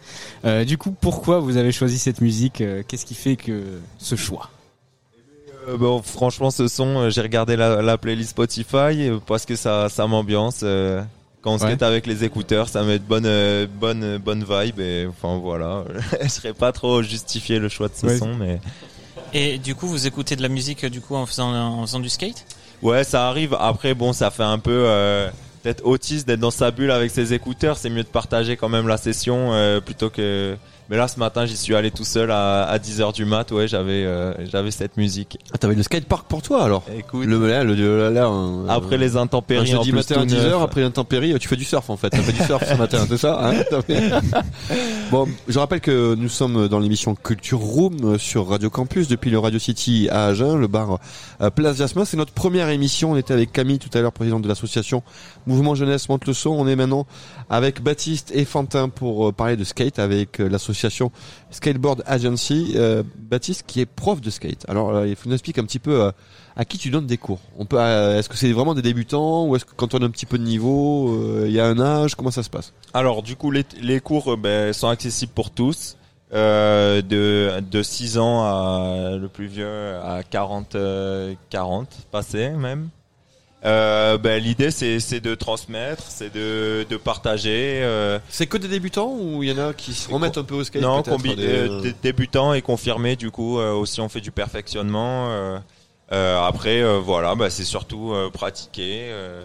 [0.44, 4.16] Euh, du coup, pourquoi vous avez choisi cette musique Euh, Qu'est-ce qui fait que ce
[4.16, 4.51] choix?
[5.68, 9.55] Euh, bon, franchement, ce son, euh, j'ai regardé la, la playlist Spotify euh, parce que
[9.55, 10.62] ça, ça m'ambiance.
[10.64, 11.01] euh,
[11.42, 11.68] quand on Ouais.
[11.68, 14.80] skate avec les écouteurs, ça met de bonnes, euh, bonnes, bonnes vibes.
[14.80, 15.84] Et enfin voilà,
[16.24, 18.18] je serais pas trop justifié le choix de ce Ouais.
[18.18, 18.61] son, mais
[19.32, 22.09] Et du coup, vous écoutez de la musique du coup en faisant, en faisant du
[22.09, 22.44] skate?
[22.82, 23.56] Ouais, ça arrive.
[23.58, 25.28] Après, bon, ça fait un peu euh,
[25.62, 27.76] peut-être autiste d'être dans sa bulle avec ses écouteurs.
[27.76, 30.56] C'est mieux de partager quand même la session euh, plutôt que.
[30.88, 33.52] Mais là, ce matin, j'y suis allé tout seul à, à 10h du mat.
[33.52, 35.38] Ouais, j'avais, euh, j'avais cette musique.
[35.54, 39.16] Ah, t'avais le skatepark pour toi alors Écoute, Le là, le, là, un- après les
[39.16, 40.62] un intempéries, en jeudi plus, matin à tout 10h, neuf.
[40.62, 42.11] après l'intempérie, tu fais du surf en fait.
[42.11, 43.62] T'as fait du surf ce matin, c'est ça hein
[45.12, 49.38] Bon, je rappelle que nous sommes dans l'émission Culture Room sur Radio Campus depuis le
[49.38, 50.98] Radio City à Agen, le bar
[51.40, 52.04] euh, Place Jasmin.
[52.04, 53.12] C'est notre première émission.
[53.12, 55.02] On était avec Camille tout à l'heure, présidente de l'association
[55.51, 56.51] Mouvement Jeunesse Monte le Son.
[56.51, 57.07] On est maintenant
[57.48, 61.11] avec Baptiste et Fantin pour euh, parler de skate avec euh, l'association
[61.51, 62.74] Skateboard Agency.
[62.76, 64.64] Euh, Baptiste qui est prof de skate.
[64.68, 66.12] Alors, il faut nous expliquer un petit peu
[66.57, 67.40] à qui tu donnes des cours.
[67.59, 70.38] Est-ce que c'est vraiment des débutants ou est-ce que quand on a un petit peu
[70.38, 72.72] de niveau, il y a un âge, comment ça se passe?
[72.94, 75.96] Alors du coup les, cours ben, sont accessibles pour tous
[76.32, 82.88] de de 6 ans à le plus vieux à 40 euh, 40 passés même.
[83.64, 88.68] Euh, ben, l'idée c'est c'est de transmettre, c'est de de partager euh, C'est que des
[88.68, 91.44] débutants ou il y en a qui se remettent un peu au skate non des-
[91.44, 95.58] euh, dé- débutants et confirmés du coup euh, aussi on fait du perfectionnement euh,
[96.12, 99.42] euh, après euh, voilà ben, c'est surtout euh, pratiquer euh,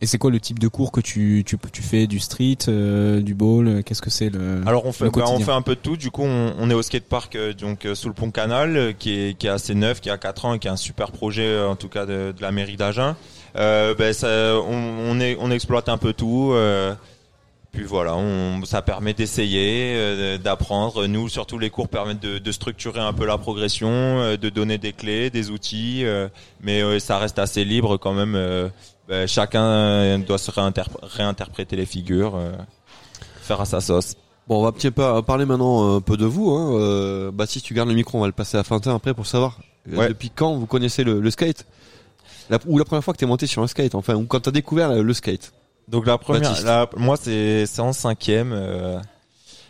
[0.00, 3.20] Et c'est quoi le type de cours que tu, tu, tu fais Du street, euh,
[3.22, 5.62] du ball euh, Qu'est-ce que c'est le Alors on fait, le bah, on fait un
[5.62, 5.96] peu de tout.
[5.96, 8.92] Du coup, on, on est au skatepark euh, donc euh, sous le pont Canal, euh,
[8.92, 11.10] qui est qui est assez neuf, qui a 4 ans et qui est un super
[11.12, 13.14] projet euh, en tout cas de, de la mairie d'Agen.
[13.56, 14.28] Euh, ben, ça,
[14.60, 14.74] on,
[15.10, 16.50] on, est, on exploite un peu tout.
[16.54, 16.94] euh,
[17.72, 21.06] puis voilà, on, ça permet d'essayer, euh, d'apprendre.
[21.06, 24.78] Nous, surtout les cours permettent de, de structurer un peu la progression, euh, de donner
[24.78, 26.28] des clés, des outils, euh,
[26.62, 28.34] mais euh, ça reste assez libre quand même.
[28.36, 28.68] euh,
[29.08, 32.52] ben, chacun doit se réinterpr- réinterpréter les figures, euh,
[33.42, 34.14] faire à sa sauce.
[34.48, 36.50] Bon, on va petit peu parler maintenant un peu de vous.
[36.50, 36.78] Hein.
[36.80, 39.58] Euh, Baptiste, tu gardes le micro, on va le passer à Fantin après pour savoir
[39.92, 40.08] Ouais.
[40.08, 41.66] depuis quand vous connaissez le, le skate?
[42.50, 44.50] La, ou la première fois que t'es monté sur un skate, enfin, ou quand t'as
[44.50, 45.52] découvert le, le skate.
[45.88, 48.52] Donc la première, la- moi c'est en cinquième.
[48.54, 48.98] Euh,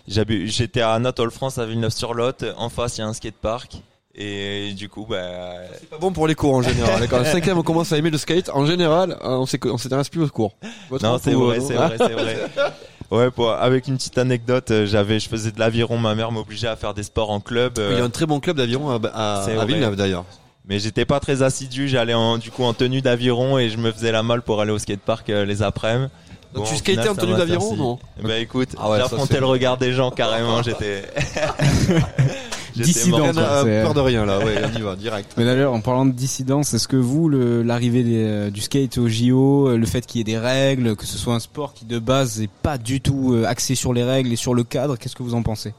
[0.07, 2.45] J'étais à Anatole France à Villeneuve-sur-Lot.
[2.59, 3.72] En face il y a un skatepark
[4.14, 7.09] et du coup bah C'est pas bon pour les cours en général.
[7.09, 10.22] Quand en cinquième on commence à aimer le skate, en général, euh, on s'intéresse plus
[10.22, 10.55] aux cours.
[10.91, 12.37] Votre non c'est vrai euh, c'est vrai c'est vrai.
[13.11, 15.99] Ouais, pour, avec une petite anecdote, euh, j'avais, je faisais de l'aviron.
[15.99, 17.79] Ma mère m'obligeait à faire des sports en club.
[17.79, 19.64] euh, Il y a un très bon club d'aviron à.
[19.66, 20.25] Villeneuve d'ailleurs.
[20.67, 21.89] Mais j'étais pas très assidu.
[21.89, 24.73] J'allais en, du coup en tenue d'aviron et je me faisais la malle pour aller
[24.73, 26.11] au skatepark euh, les après-midi.
[26.55, 29.93] Donc, tu skatais en tenue d'aviron, non Bah écoute, Ah ouais, j'affrontais le regard des
[29.93, 30.62] gens carrément.
[30.62, 31.03] J'étais.
[32.77, 35.35] Dissident, peur de rien là, ouais, on y va direct.
[35.37, 39.69] Mais d'ailleurs, en parlant de dissidence, est-ce que vous, l'arrivée euh, du skate au JO,
[39.69, 42.01] euh, le fait qu'il y ait des règles, que ce soit un sport qui de
[42.01, 45.23] base est pas du tout axé sur les règles et sur le cadre, qu'est-ce que
[45.23, 45.73] vous en pensez?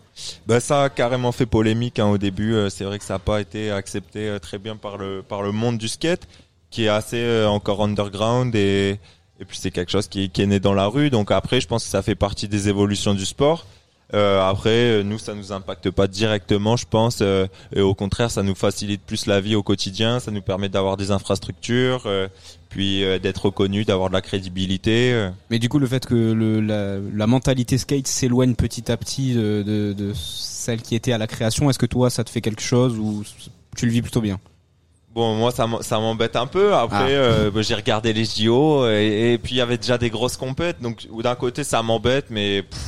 [0.47, 2.53] Bah ça a carrément fait polémique hein, au début.
[2.53, 5.41] Euh, C'est vrai que ça n'a pas été accepté euh, très bien par le par
[5.41, 6.27] le monde du skate,
[6.69, 8.99] qui est assez euh, encore underground et
[9.39, 11.09] et puis c'est quelque chose qui, qui est né dans la rue.
[11.09, 13.65] Donc après, je pense que ça fait partie des évolutions du sport.
[14.13, 17.19] Euh, après, euh, nous, ça nous impacte pas directement, je pense.
[17.21, 20.19] euh, et au contraire, ça nous facilite plus la vie au quotidien.
[20.19, 22.27] Ça nous permet d'avoir des infrastructures, euh,
[22.69, 25.29] puis d'être reconnu, d'avoir de la crédibilité.
[25.49, 29.33] Mais du coup, le fait que le, la, la mentalité skate s'éloigne petit à petit
[29.33, 32.41] de, de, de celle qui était à la création, est-ce que toi, ça te fait
[32.41, 33.23] quelque chose ou
[33.75, 34.39] tu le vis plutôt bien?
[35.15, 36.73] Bon, moi, ça m'embête un peu.
[36.75, 37.49] Après, Ah.
[37.49, 40.81] bah, j'ai regardé les JO et, et puis il y avait déjà des grosses compètes.
[40.81, 42.79] Donc, d'un côté, ça m'embête, mais pff,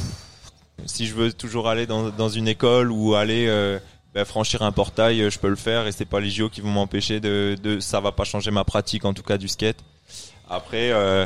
[0.86, 3.80] si je veux toujours aller dans, dans une école ou aller euh,
[4.14, 6.62] bah, franchir un portail, euh, je peux le faire et c'est pas les JO qui
[6.62, 7.80] vont m'empêcher de, de.
[7.80, 9.78] Ça va pas changer ma pratique, en tout cas du skate.
[10.50, 10.92] Après.
[10.92, 11.26] Euh,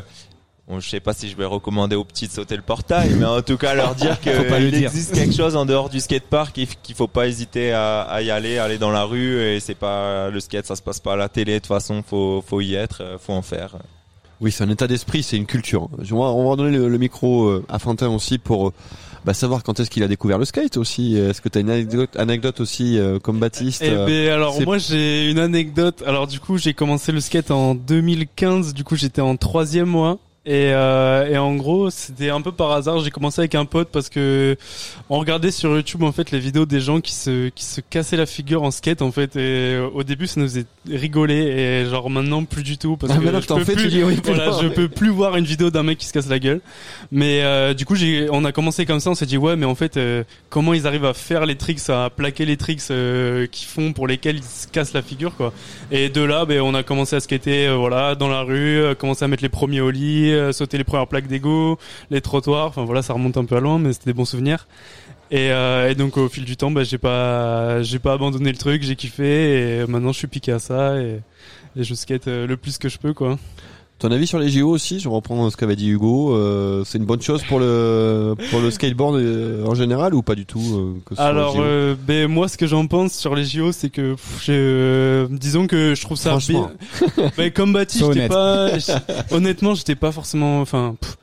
[0.68, 3.26] Bon, je sais pas si je vais recommander aux petits de sauter le portail, mais
[3.26, 4.32] en tout cas leur dire qu'il
[4.72, 4.88] dire.
[4.88, 8.32] existe quelque chose en dehors du skatepark et qu'il faut pas hésiter à, à y
[8.32, 11.16] aller, aller dans la rue et c'est pas le skate, ça se passe pas à
[11.18, 13.76] la télé de toute façon, faut faut y être, euh, faut en faire.
[14.40, 15.90] Oui, c'est un état d'esprit, c'est une culture.
[16.12, 18.72] On va, on va donner le, le micro à Fantin aussi pour
[19.26, 21.16] bah, savoir quand est-ce qu'il a découvert le skate aussi.
[21.16, 24.60] Est-ce que tu as une anecdote, anecdote aussi euh, comme Baptiste Eh euh, ben alors
[24.62, 26.04] moi j'ai une anecdote.
[26.06, 28.74] Alors du coup j'ai commencé le skate en 2015.
[28.74, 30.18] Du coup j'étais en troisième mois.
[30.44, 33.00] Et, euh, et en gros, c'était un peu par hasard.
[33.00, 34.58] J'ai commencé avec un pote parce que
[35.08, 38.18] on regardait sur YouTube en fait les vidéos des gens qui se qui se cassaient
[38.18, 39.36] la figure en skate en fait.
[39.36, 43.14] Et euh, au début, ça nous faisait rigoler et genre maintenant plus du tout parce
[43.14, 45.46] Ah, que maintenant je peux plus, tu dis oui, voilà, je peux plus voir une
[45.46, 46.62] vidéo d'un mec qui se casse la gueule.
[47.12, 49.12] Mais euh, du coup, j'ai on a commencé comme ça.
[49.12, 51.88] On s'est dit ouais, mais en fait, euh, comment ils arrivent à faire les tricks,
[51.90, 55.54] à plaquer les tricks euh, qu'ils font pour lesquels ils se cassent la figure quoi.
[55.92, 59.24] Et de là, ben, on a commencé à skater, euh, voilà, dans la rue, commencer
[59.24, 61.78] à mettre les premiers ollies, euh, sauter les premières plaques d'égo,
[62.10, 62.74] les trottoirs.
[62.86, 64.68] Voilà, ça remonte un peu à loin, mais c'était des bons souvenirs.
[65.32, 68.98] Et, euh, donc au fil du temps, bah, j'ai pas, pas abandonné le truc, j'ai
[68.98, 71.22] kiffé et maintenant je suis piqué à ça et,
[71.78, 73.38] et je skate euh, le plus que je peux quoi.
[74.02, 77.06] Ton avis sur les JO aussi, je reprends ce qu'avait dit Hugo, euh, c'est une
[77.06, 81.00] bonne chose pour le pour le skateboard euh, en général ou pas du tout euh,
[81.06, 83.92] que ce soit Alors, euh, ben moi, ce que j'en pense sur les JO, c'est
[83.92, 86.72] que pff, euh, disons que je trouve ça Franchement.
[87.00, 87.30] bien.
[87.38, 88.72] Ben, comme Baptiste, j'étais pas,
[89.30, 91.18] honnêtement, j'étais pas forcément, enfin, pff,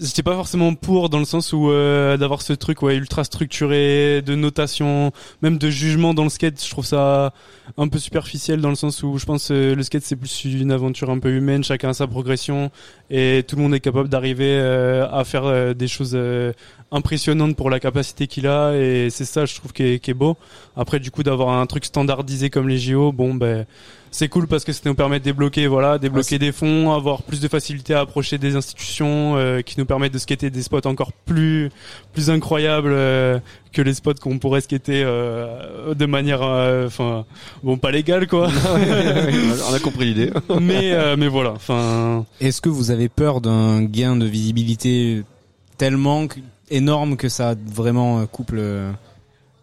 [0.00, 4.22] j'étais pas forcément pour dans le sens où euh, d'avoir ce truc ouais ultra structuré,
[4.22, 6.62] de notation, même de jugement dans le skate.
[6.64, 7.32] Je trouve ça
[7.76, 10.72] un peu superficiel dans le sens où je pense euh, le skate c'est plus une
[10.72, 12.70] aventure un peu humaine, chacun a sa progression
[13.10, 16.52] et tout le monde est capable d'arriver euh, à faire euh, des choses euh,
[16.92, 20.14] impressionnantes pour la capacité qu'il a et c'est ça je trouve qui est, qui est
[20.14, 20.36] beau.
[20.76, 23.66] Après du coup d'avoir un truc standardisé comme les JO, bon ben
[24.10, 27.40] c'est cool parce que ça nous permet de débloquer voilà, débloquer des fonds, avoir plus
[27.40, 31.12] de facilité à approcher des institutions euh, qui nous permettent de skater des spots encore
[31.12, 31.70] plus
[32.12, 33.38] plus incroyables euh,
[33.72, 37.24] que les spots qu'on pourrait skater euh, de manière euh, enfin
[37.62, 38.48] bon pas légale quoi.
[39.70, 40.30] On a compris l'idée.
[40.60, 45.22] mais euh, mais voilà, enfin Est-ce que vous avez peur d'un gain de visibilité
[45.78, 46.26] tellement
[46.70, 48.90] énorme que ça vraiment euh, couple euh,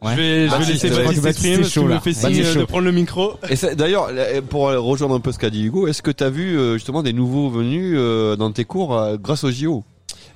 [0.04, 0.12] Ouais.
[0.16, 2.92] je vais je vais laisser Baptiste s'exprimer parce qu'il me fait signe de prendre le
[2.92, 3.34] micro.
[3.50, 4.12] Et d'ailleurs,
[4.48, 7.14] pour rejoindre un peu ce qu'a dit Hugo, est-ce que tu as vu justement des
[7.14, 7.98] nouveaux venus
[8.38, 9.84] dans tes cours grâce aux JO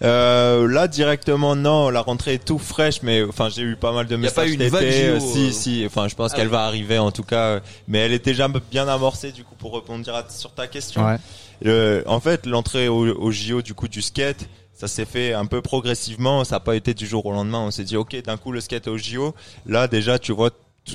[0.04, 4.08] Euh, là directement non, la rentrée est tout fraîche, mais enfin j'ai eu pas mal
[4.08, 5.20] de Y a messages pas eu une vague été, JO, euh, euh.
[5.20, 6.52] Si si, enfin je pense Ah qu'elle oui.
[6.54, 9.76] va arriver en tout cas, euh, mais elle est déjà bien amorcée du coup pour
[9.76, 11.06] répondre à- sur ta question.
[11.06, 11.18] Ouais.
[11.62, 15.46] Le- en fait l'entrée au, au JO du coup du skate, ça s'est fait un
[15.46, 17.60] peu progressivement, ça n'a pas été du jour au lendemain.
[17.60, 19.36] On s'est dit ok d'un coup le skate au JO,
[19.68, 20.50] là déjà tu vois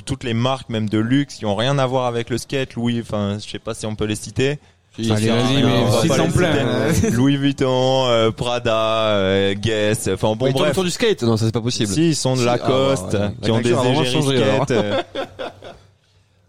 [0.05, 2.99] toutes les marques même de luxe qui ont rien à voir avec le skate, Louis,
[3.01, 4.59] enfin je sais pas si on peut les citer.
[4.99, 6.53] Allez, vas-y, mais on va si pas t'en plaît.
[7.11, 10.71] Louis Vuitton, euh, Prada, euh, Guess, enfin bon Ils tournent bref.
[10.71, 11.91] autour du skate Non, ça c'est pas possible.
[11.93, 13.31] Si, ils sont de Si, Lacoste, ah, ouais, ouais.
[13.41, 14.73] qui ont des égéries skate.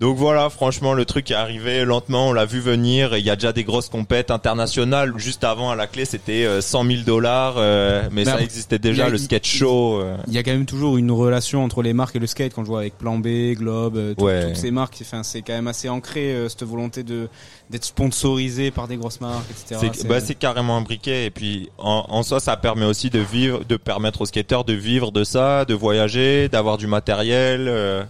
[0.00, 0.04] euh.
[0.04, 3.30] Donc voilà, franchement, le truc est arrivé lentement, on l'a vu venir, et il y
[3.30, 5.12] a déjà des grosses compètes internationales.
[5.16, 8.44] Juste avant, à la clé, c'était euh, 100 000 dollars, euh, mais Mais ça après,
[8.44, 10.00] existait déjà, a- le skate show.
[10.00, 10.16] euh.
[10.28, 12.62] Il y a quand même toujours une relation entre les marques et le skate quand
[12.62, 14.46] je vois avec Plan B, Globe, euh, tout- Ouais.
[14.46, 14.98] toutes ces marques.
[15.02, 17.28] Enfin, c'est quand même assez ancré euh, cette volonté de
[17.70, 19.90] d'être sponsorisé par des grosses marques, etc.
[19.94, 23.62] C'est bah, c'est carrément imbriqué et puis en, en soi ça permet aussi de vivre,
[23.68, 27.66] de permettre aux skateurs de vivre de ça, de voyager, d'avoir du matériel.
[27.68, 28.04] euh.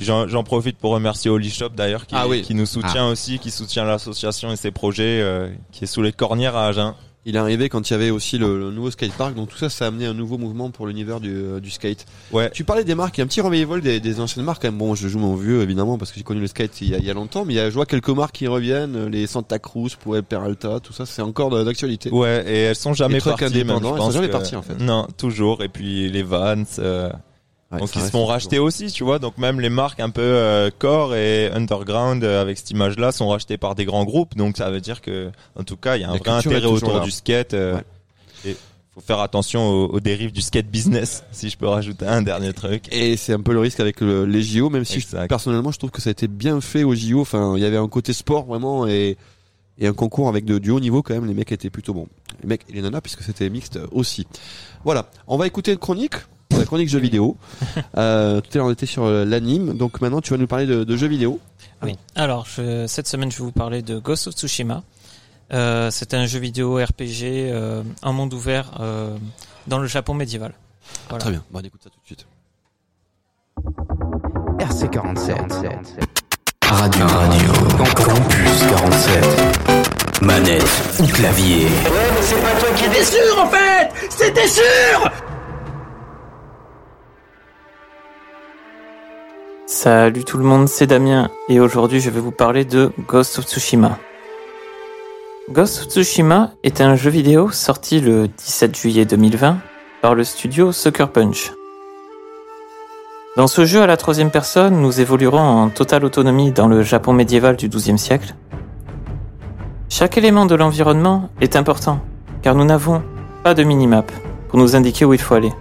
[0.00, 2.42] J'en profite pour remercier Holy Shop d'ailleurs qui, Ah oui.
[2.42, 6.12] qui nous soutient aussi, qui soutient l'association et ses projets, euh, qui est sous les
[6.12, 6.94] cornières à Agen.
[7.24, 9.68] Il est arrivé quand il y avait aussi le, le nouveau skatepark, donc tout ça,
[9.68, 12.04] ça a amené un nouveau mouvement pour l'univers du, euh, du skate.
[12.32, 12.50] Ouais.
[12.50, 14.60] Tu parlais des marques, il y a un petit revival des, des anciennes marques.
[14.62, 14.78] quand même.
[14.78, 16.98] Bon, je joue mon vieux évidemment parce que j'ai connu le skate il y a,
[16.98, 19.08] il y a longtemps, mais il y a, je vois quelques marques qui reviennent, euh,
[19.08, 22.10] les Santa Cruz, Puel Peralta, tout ça, c'est encore d'actualité.
[22.10, 23.54] Ouais, et elles sont jamais Les trucs parties.
[23.58, 24.80] Même, indépendants, je elles sont pense jamais que- parties, en fait.
[24.80, 25.62] Non, toujours.
[25.62, 26.64] Et puis les Vans.
[26.80, 27.08] euh,
[27.72, 28.28] Ouais, donc ils se font toujours.
[28.28, 29.18] racheter aussi, tu vois.
[29.18, 33.28] Donc même les marques un peu euh, core et underground euh, avec cette image-là sont
[33.28, 34.36] rachetées par des grands groupes.
[34.36, 36.64] Donc ça veut dire que, en tout cas, il y a un La vrai intérêt
[36.66, 37.00] autour là.
[37.00, 37.54] du skate.
[37.54, 37.82] euh, Ouais.
[38.44, 38.56] Et
[38.94, 42.52] faut faire attention aux, aux dérives du skate business, si je peux rajouter un dernier
[42.52, 42.84] truc.
[42.92, 45.78] Et c'est un peu le risque avec le- les JO, même si je- personnellement je
[45.78, 47.20] trouve que ça a été bien fait aux JO.
[47.22, 49.16] Enfin, il y avait un côté sport vraiment et,
[49.78, 51.24] et un concours avec de, du haut niveau quand même.
[51.24, 52.08] Les mecs étaient plutôt bons.
[52.42, 54.26] Les mecs et les nanas puisque c'était mixte aussi.
[54.84, 56.16] Voilà, on va écouter une chronique.
[56.58, 57.36] La chronique jeux vidéo.
[57.98, 60.66] Euh, tout à l'heure on était sur euh, l'anime, donc maintenant tu vas nous parler
[60.66, 61.38] de, de jeux vidéo.
[61.82, 61.96] Oui.
[62.14, 64.82] Alors, je- cette semaine, je vais vous parler de Ghost of Tsushima.
[65.52, 69.16] Euh, c'est un jeu vidéo RPG euh, en monde ouvert euh,
[69.66, 70.54] dans le Japon médiéval.
[71.08, 71.20] Voilà.
[71.22, 72.26] Très bien, bon, on écoute ça tout de suite.
[74.58, 75.36] RC47.
[76.64, 77.52] Radio Radio.
[78.04, 80.22] Campus 47.
[80.22, 80.62] Manette
[81.00, 81.66] ou clavier.
[89.84, 93.46] Salut tout le monde, c'est Damien et aujourd'hui je vais vous parler de Ghost of
[93.46, 93.98] Tsushima.
[95.50, 99.58] Ghost of Tsushima est un jeu vidéo sorti le 17 juillet 2020
[100.00, 101.52] par le studio Sucker Punch.
[103.36, 107.12] Dans ce jeu à la troisième personne, nous évoluerons en totale autonomie dans le Japon
[107.12, 108.36] médiéval du XIIe siècle.
[109.88, 111.98] Chaque élément de l'environnement est important.
[112.40, 113.02] car nous n'avons
[113.42, 114.12] pas de minimap
[114.48, 115.52] pour nous indiquer où il faut aller.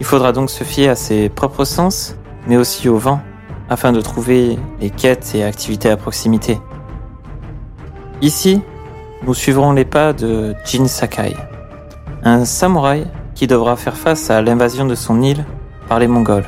[0.00, 2.16] Il faudra donc se fier à ses propres sens,
[2.46, 3.20] mais aussi au vent,
[3.68, 6.60] afin de trouver les quêtes et activités à proximité.
[8.22, 8.62] Ici,
[9.26, 11.36] nous suivrons les pas de Jin Sakai,
[12.22, 15.44] un samouraï qui devra faire face à l'invasion de son île
[15.88, 16.46] par les Mongols.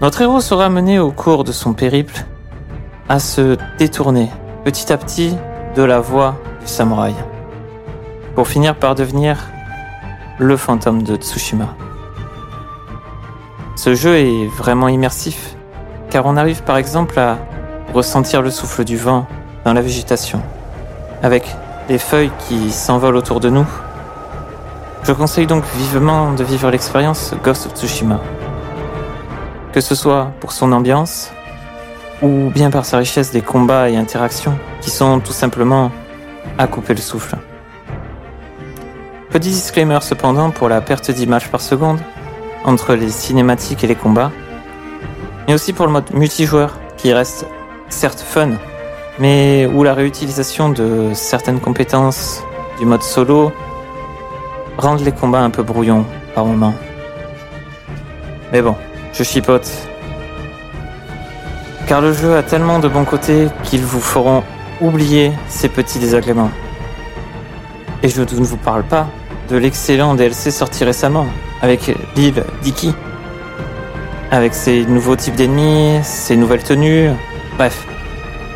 [0.00, 2.24] Notre héros sera amené au cours de son périple
[3.08, 4.30] à se détourner
[4.64, 5.34] petit à petit
[5.74, 7.14] de la voie du samouraï,
[8.34, 9.38] pour finir par devenir
[10.38, 11.74] le fantôme de Tsushima.
[13.78, 15.54] Ce jeu est vraiment immersif,
[16.10, 17.38] car on arrive par exemple à
[17.94, 19.24] ressentir le souffle du vent
[19.64, 20.42] dans la végétation,
[21.22, 21.44] avec
[21.88, 23.66] les feuilles qui s'envolent autour de nous.
[25.04, 28.18] Je conseille donc vivement de vivre l'expérience Ghost of Tsushima.
[29.72, 31.30] Que ce soit pour son ambiance,
[32.20, 35.92] ou bien par sa richesse des combats et interactions, qui sont tout simplement
[36.58, 37.36] à couper le souffle.
[39.30, 42.00] Petit disclaimer cependant pour la perte d'image par seconde
[42.68, 44.30] entre les cinématiques et les combats,
[45.46, 47.46] mais aussi pour le mode multijoueur qui reste
[47.88, 48.50] certes fun,
[49.18, 52.42] mais où la réutilisation de certaines compétences
[52.78, 53.52] du mode solo
[54.76, 56.04] rendent les combats un peu brouillons
[56.34, 56.74] par moments.
[58.52, 58.76] Mais bon,
[59.12, 59.68] je chipote.
[61.86, 64.44] Car le jeu a tellement de bons côtés qu'ils vous feront
[64.80, 66.50] oublier ces petits désagréments.
[68.02, 69.06] Et je ne vous parle pas
[69.48, 71.26] de l'excellent DLC sorti récemment
[71.62, 72.94] avec l'île Diki.
[74.30, 77.10] Avec ses nouveaux types d'ennemis, ses nouvelles tenues,
[77.56, 77.86] bref,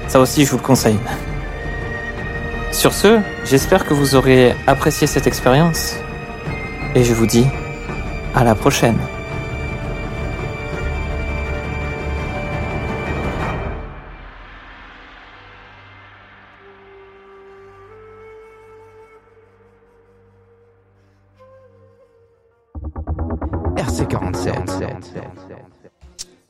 [0.08, 0.98] ça aussi je vous le conseille.
[2.72, 5.96] Sur ce, j'espère que vous aurez apprécié cette expérience
[6.94, 7.46] et je vous dis
[8.34, 8.98] à la prochaine.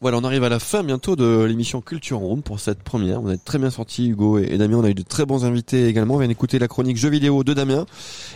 [0.03, 3.22] Voilà, on arrive à la fin bientôt de l'émission Culture Room pour cette première.
[3.22, 4.78] On a très bien sorti Hugo et Damien.
[4.78, 6.14] On a eu de très bons invités également.
[6.14, 7.86] On vient d'écouter la chronique jeux vidéo de Damien.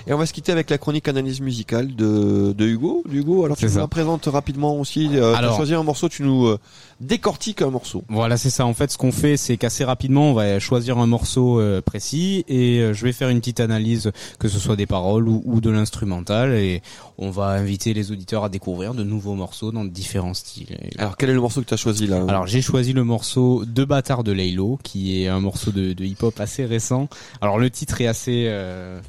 [0.07, 3.03] Et on va se quitter avec la chronique analyse musicale de, de Hugo.
[3.11, 3.81] Hugo, alors tu nous ça.
[3.81, 5.09] la présentes rapidement aussi.
[5.15, 6.59] Euh, tu Alors- choisi un morceau, tu nous euh,
[7.01, 8.05] décortiques un morceau.
[8.09, 8.65] Voilà, c'est ça.
[8.65, 12.45] En fait, ce qu'on fait, c'est qu'assez rapidement, on va choisir un morceau euh, précis
[12.47, 15.71] et je vais faire une petite analyse, que ce soit des paroles ou, ou de
[15.71, 16.81] l'instrumental, et
[17.19, 20.77] on va inviter les auditeurs à découvrir de nouveaux morceaux dans différents styles.
[20.99, 23.65] Alors quel est le morceau que tu as choisi là Alors j'ai choisi le morceau
[23.65, 27.09] De bâtard de Laylo, qui est un morceau de, de hip-hop assez récent.
[27.41, 29.01] Alors le titre est assez euh,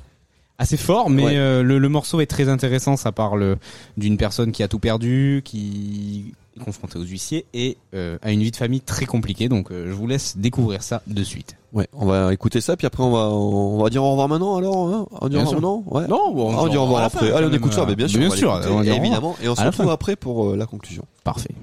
[0.58, 1.38] assez fort, mais Ouais.
[1.38, 2.96] euh, le, le morceau est très intéressant.
[2.98, 3.58] Ça parle
[3.98, 8.42] d'une personne qui a tout perdu, qui est confrontée aux huissiers et euh, a une
[8.42, 9.50] vie de famille très compliquée.
[9.50, 11.56] Donc euh, je vous laisse découvrir ça de suite.
[11.74, 14.58] Ouais, on va écouter ça, puis après on va on va dire au revoir maintenant
[14.58, 14.88] alors.
[14.94, 15.84] Hein on dit au revoir maintenant.
[15.88, 16.08] Ouais.
[16.08, 17.32] Non, bon, Ah, on dit au revoir après.
[17.32, 18.20] Allez, on écoute ça, mais bien sûr.
[18.20, 18.84] Bien on va sûr, on revoir.
[18.98, 19.36] évidemment.
[19.44, 21.04] Et on se retrouve après pour euh, la conclusion.
[21.24, 21.54] Parfait.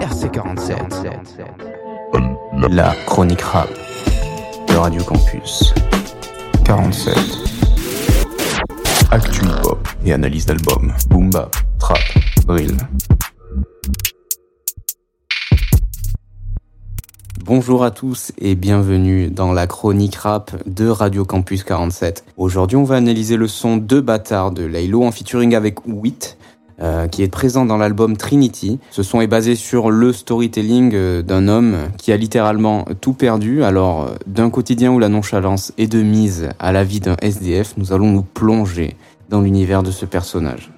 [0.00, 0.76] RC47.
[2.70, 3.68] La chronique rap
[4.68, 5.72] de Radio Campus.
[6.64, 7.16] 47.
[9.10, 10.92] Actu hip-hop et analyse d'albums.
[11.08, 11.98] Boom bap, trap,
[17.44, 22.24] Bonjour à tous et bienvenue dans la chronique rap de Radio Campus 47.
[22.36, 26.38] Aujourd'hui, on va analyser le son De Bâtard de Laylo en featuring avec Wit,
[26.80, 28.80] euh, qui est présent dans l'album Trinity.
[28.90, 33.62] Ce son est basé sur le storytelling euh, d'un homme qui a littéralement tout perdu.
[33.62, 37.74] Alors, euh, d'un quotidien où la nonchalance est de mise à la vie d'un SDF,
[37.76, 38.96] nous allons nous plonger
[39.28, 40.72] dans l'univers de ce personnage.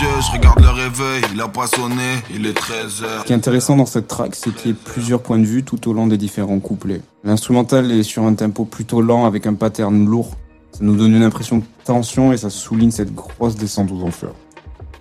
[0.00, 3.20] Yeux, je regarde le réveil, il a pas sonné, il est 13h.
[3.20, 5.64] Ce qui est intéressant dans cette track, c'est qu'il y ait plusieurs points de vue
[5.64, 7.00] tout au long des différents couplets.
[7.24, 10.36] L'instrumental est sur un tempo plutôt lent avec un pattern lourd.
[10.72, 14.34] Ça nous donne une impression de tension et ça souligne cette grosse descente aux enfers.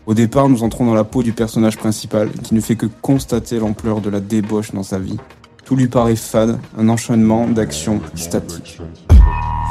[0.06, 3.60] Au départ, nous entrons dans la peau du personnage principal qui ne fait que constater
[3.60, 5.18] l'ampleur de la débauche dans sa vie.
[5.66, 8.80] Tout lui paraît fade, un enchaînement d'actions statiques.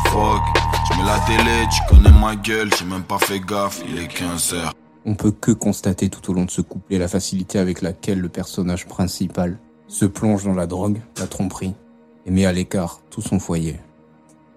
[0.08, 0.42] Fuck,
[0.90, 4.08] je mets la télé, tu connais ma gueule, j'ai même pas fait gaffe, il est
[4.08, 4.72] 15h.
[5.08, 8.28] On peut que constater tout au long de ce couplet la facilité avec laquelle le
[8.28, 11.74] personnage principal se plonge dans la drogue, la tromperie,
[12.26, 13.78] et met à l'écart tout son foyer.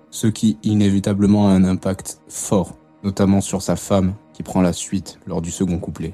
[0.09, 5.19] Ce qui inévitablement a un impact fort, notamment sur sa femme qui prend la suite
[5.27, 6.13] lors du second couplet.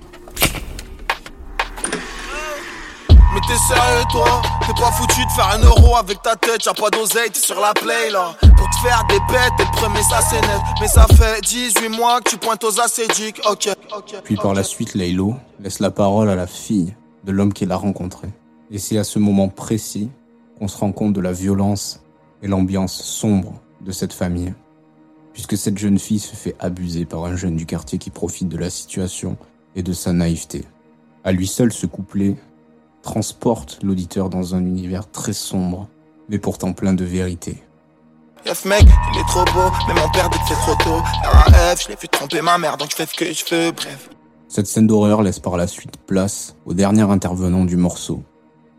[3.36, 4.42] Mais t'es sérieux toi?
[4.62, 7.60] T'es pas foutu de faire un euro avec ta tête, y'a pas d'oseille, t'es sur
[7.60, 10.88] la play là Pour te faire des bêtes, et le premier ça c'est net Mais
[10.88, 14.94] ça fait 18 mois que tu pointes aux acédiques, ok, ok Puis par la suite,
[14.94, 18.30] Laylo laisse la parole à la fille de l'homme qu'il a rencontré.
[18.72, 20.10] Et c'est à ce moment précis
[20.58, 22.00] qu'on se rend compte de la violence
[22.42, 24.54] et l'ambiance sombre de cette famille.
[25.34, 28.58] Puisque cette jeune fille se fait abuser par un jeune du quartier qui profite de
[28.58, 29.36] la situation
[29.76, 30.64] et de sa naïveté.
[31.26, 32.38] À lui seul, ce couplet
[33.06, 35.88] transporte l'auditeur dans un univers très sombre,
[36.28, 37.64] mais pourtant plein de vérité.
[38.46, 41.02] Yes mec, il est trop beau, mais mon père dit que c'est trop tôt.
[41.24, 44.10] RAF, je l'ai vu tromper ma mère, donc je fais ce que je veux, bref.
[44.48, 48.24] Cette scène d'horreur laisse par la suite place au dernier intervenant du morceau,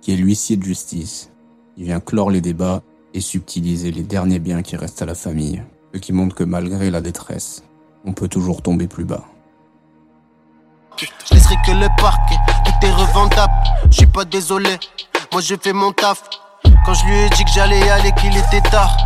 [0.00, 1.30] qui est l'huissier de justice.
[1.76, 2.82] Il vient clore les débats
[3.14, 5.62] et subtiliser les derniers biens qui restent à la famille,
[5.94, 7.62] ce qui montre que malgré la détresse,
[8.04, 9.24] on peut toujours tomber plus bas.
[10.98, 12.36] Je laisserai que le parquet,
[12.96, 13.52] revendable.
[13.90, 14.78] Je suis pas désolé,
[15.32, 16.22] moi je fais mon taf.
[16.84, 18.96] Quand je lui ai dit que j'allais y aller, qu'il était tard,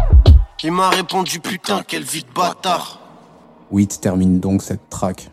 [0.62, 2.98] il m'a répondu putain, quel vide bâtard.
[3.70, 5.30] Witt termine donc cette track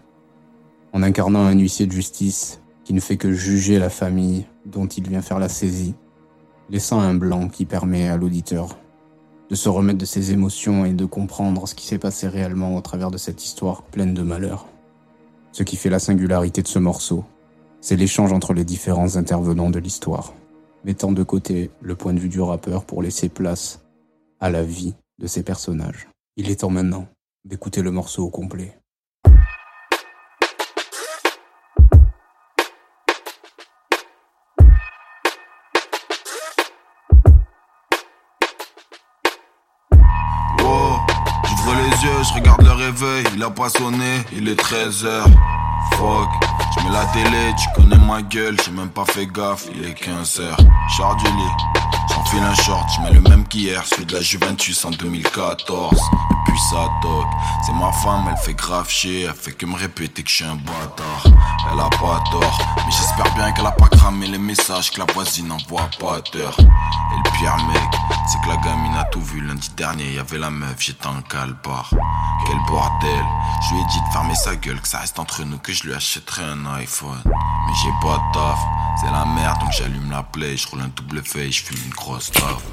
[0.94, 5.08] en incarnant un huissier de justice qui ne fait que juger la famille dont il
[5.08, 5.96] vient faire la saisie,
[6.70, 8.70] laissant un blanc qui permet à l'auditeur
[9.50, 12.82] de se remettre de ses émotions et de comprendre ce qui s'est passé réellement au
[12.82, 14.66] travers de cette histoire pleine de malheur.
[15.52, 17.24] Ce qui fait la singularité de ce morceau,
[17.82, 20.34] c'est l'échange entre les différents intervenants de l'histoire,
[20.84, 23.82] mettant de côté le point de vue du rappeur pour laisser place
[24.40, 26.08] à la vie de ses personnages.
[26.36, 27.08] Il est temps maintenant
[27.46, 28.78] d'écouter le morceau au complet.
[40.64, 40.98] Oh,
[42.24, 43.70] je regarde le réveil, il a pas
[44.34, 45.24] il est 13h.
[45.94, 46.47] Fuck,
[46.84, 50.56] mets la télé, tu connais ma gueule, j'ai même pas fait gaffe, il est 15h.
[50.98, 51.82] Char du lit,
[52.14, 56.00] j'enfile un short, je mets le même qu'hier, celui de la Juventus en 2014.
[57.66, 60.46] C'est ma femme, elle fait grave chier, elle fait que me répéter que je suis
[60.46, 61.24] un bâtard.
[61.72, 65.06] Elle a pas tort, mais j'espère bien qu'elle a pas cramé les messages que la
[65.14, 66.58] voisine envoie pas d'heure.
[66.60, 70.40] Et le pire mec, c'est que la gamine a tout vu lundi dernier, y avait
[70.40, 71.92] la meuf, j'étais en calbar.
[72.46, 73.26] Quel bordel,
[73.62, 75.84] je lui ai dit de fermer sa gueule, que ça reste entre nous, que je
[75.84, 77.22] lui achèterai un iPhone.
[77.26, 78.60] Mais j'ai pas de taf,
[79.00, 81.94] c'est la merde, donc j'allume la play, je roule un double feuille, je fume une
[81.94, 82.64] grosse taf.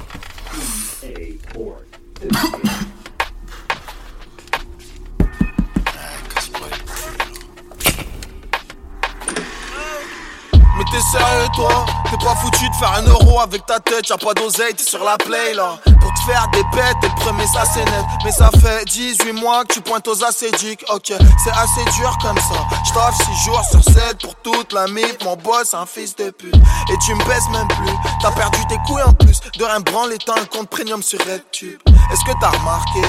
[11.11, 11.85] Sérieux toi.
[12.09, 15.03] T'es pas foutu de faire un euro avec ta tête, y'a pas d'oseille, t'es sur
[15.03, 15.77] la play là.
[15.99, 18.05] Pour te faire des bêtes, et le premier ça c'est net.
[18.23, 21.07] Mais ça fait 18 mois que tu pointes aux acédiques Ok,
[21.43, 22.65] c'est assez dur comme ça.
[22.85, 25.17] J't'offre 6 jours sur 7 pour toute la mif.
[25.23, 26.55] Mon boss un fils de pute.
[26.55, 27.95] Et tu me baisses même plus.
[28.21, 29.39] T'as perdu tes couilles en plus.
[29.57, 31.79] De rien branler, t'as un compte premium sur RedTube
[32.11, 33.01] Est-ce que t'as remarqué?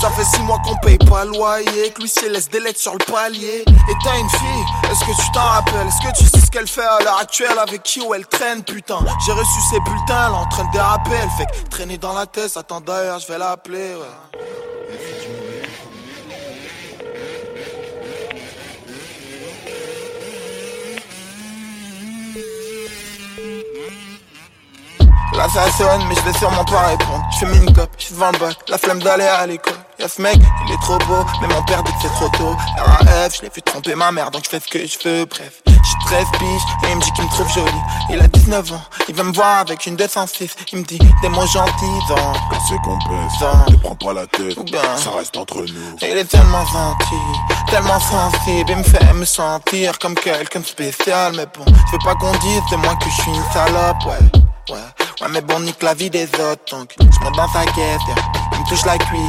[0.00, 2.92] Ça fait 6 mois qu'on paye pas le loyer Que l'huissier laisse des lettres sur
[2.92, 3.64] le palier.
[3.66, 5.86] Et t'as une fille, est-ce que tu t'en rappelles?
[5.88, 7.58] Est-ce que tu sais ce qu'elle fait à l'heure actuelle?
[7.58, 8.98] Avec qui où elle traîne putain?
[9.26, 12.12] J'ai reçu ses bulletins, elle est en train de déraper Elle fait que traîner dans
[12.12, 14.98] la tête, attends d'ailleurs je vais l'appeler ouais.
[25.36, 27.24] Là ça sonne mais je vais sûrement pas répondre.
[27.32, 29.74] Je fais mine cop, je suis devant le bac, la flemme d'aller à l'école.
[29.98, 32.56] Y'a ce mec, il est trop beau, mais mon père dit que c'est trop tôt.
[32.76, 35.62] RAF, je l'ai vu tromper ma mère donc je fais ce que je veux Bref,
[35.66, 36.48] j'ai 13 piges
[36.84, 37.70] et il me dit qu'il me trouve jolie.
[38.10, 41.28] Il a 19 ans, il veut me voir avec une 206 Il me dit des
[41.28, 42.32] mots gentils dans
[42.68, 45.96] c'est complexe, Dans- ne prends pas la tête, Ou bien- ça reste entre nous.
[46.02, 50.66] Et il est tellement gentil, tellement sensible, il me fait me sentir comme quelqu'un de
[50.66, 51.32] spécial.
[51.36, 54.40] Mais bon, je veux pas qu'on dise de moi que je suis une salope, ouais,
[54.70, 54.76] ouais.
[55.20, 57.98] Ouais, mais bon, nique la vie des autres, donc je monte dans sa yeah.
[58.52, 59.20] il me touche la cuisse.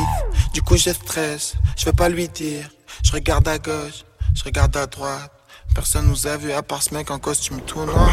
[0.53, 2.69] Du coup, je stresse, je veux pas lui dire.
[3.03, 5.31] Je regarde à gauche, je regarde à droite.
[5.75, 8.11] Personne nous a vu à part ce mec en costume tout noir.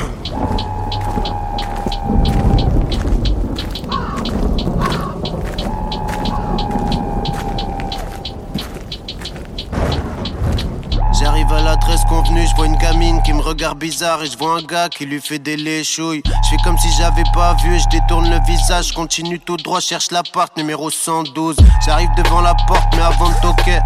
[11.30, 14.56] J'arrive à l'adresse convenue, je vois une gamine qui me regarde bizarre et je vois
[14.56, 16.24] un gars qui lui fait des léchouilles.
[16.26, 19.78] Je fais comme si j'avais pas vu et je détourne le visage, continue tout droit,
[19.78, 21.54] cherche l'appart numéro 112.
[21.86, 23.78] J'arrive devant la porte mais avant de toquer,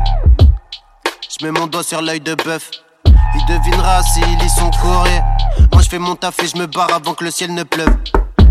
[1.39, 2.71] je mets mon doigt sur l'œil de bœuf.
[3.05, 5.21] Il devinera s'il lit son courrier.
[5.71, 7.95] Moi je fais mon taf et je me barre avant que le ciel ne pleuve.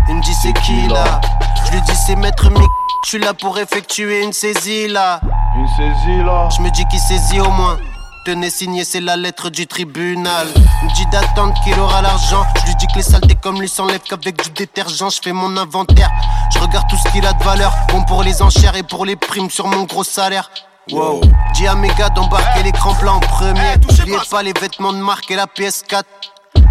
[0.08, 1.20] Il me dit c'est qui là?
[1.66, 2.70] Je lui dis c'est maître Mick.
[3.02, 5.20] Je suis là pour effectuer une saisie là.
[5.56, 6.48] Une saisie là.
[6.56, 7.76] Je me dis qu'il saisit au moins.
[8.24, 10.48] Tenez signé, c'est la lettre du tribunal.
[10.56, 12.46] Il me dit d'attendre qu'il aura l'argent.
[12.60, 15.10] Je lui dis que les saletés comme lui s'enlèvent qu'avec du détergent.
[15.10, 16.10] Je fais mon inventaire.
[16.54, 17.74] Je regarde tout ce qu'il a de valeur.
[17.90, 20.50] Bon pour les enchères et pour les primes sur mon gros salaire.
[20.90, 21.20] Wow.
[21.52, 23.76] Dis à mes gars d'embarquer l'écran plat en premier.
[23.82, 26.04] N'oubliez pas les vêtements de marque et la PS4.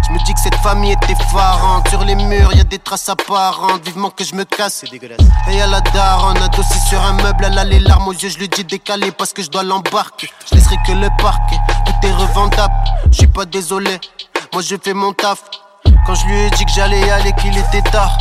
[0.06, 1.88] Je me dis que cette famille est effarante.
[1.88, 3.84] Sur les murs, y a des traces apparentes.
[3.84, 5.20] Vivement que je me casse, c'est dégueulasse.
[5.48, 7.44] Et y'a la daronne, adossée sur un meuble.
[7.46, 10.28] Elle a les larmes aux yeux, je lui dis décalé parce que je dois l'embarquer.
[10.50, 12.74] Je laisserai que le parquet, tout est revendable.
[13.10, 13.98] Je suis pas désolé,
[14.52, 15.42] moi je fais mon taf.
[16.06, 18.16] Quand je lui ai dit que j'allais y aller, qu'il était tard,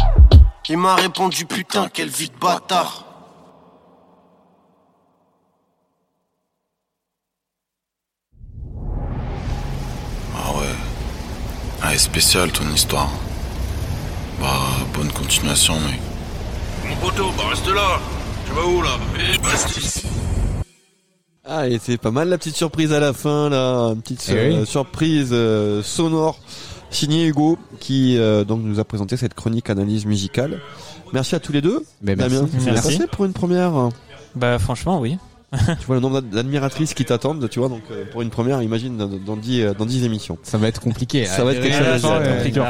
[0.70, 3.04] il m'a répondu putain, quelle vie de bâtard.
[11.86, 13.10] Ah, est spécial ton histoire.
[14.40, 14.48] Bah,
[14.94, 16.00] bonne continuation, mec.
[16.88, 18.00] Mon poteau, bah reste là.
[18.48, 20.04] Tu vas où là Eh, reste ici.
[21.46, 24.34] Ah, et c'est pas mal la petite surprise à la fin, là, une petite Eh
[24.34, 24.66] euh, oui.
[24.66, 26.40] surprise euh, sonore
[26.90, 30.62] signée Hugo qui euh, donc nous a présenté cette chronique analyse musicale.
[31.12, 31.84] Merci à tous les deux.
[32.02, 32.36] Ben, merci.
[32.36, 32.98] Damien, Merci.
[32.98, 33.72] passé pour une première?
[34.36, 35.18] Bah franchement oui.
[35.80, 38.98] tu vois le nombre d'admiratrices qui t'attendent, tu vois, donc euh, pour une première, imagine
[38.98, 40.38] dans, dans 10 euh, dans 10 émissions.
[40.44, 41.26] Ça va être compliqué.
[41.26, 42.62] Ça va être quelque chose de ouais, compliqué.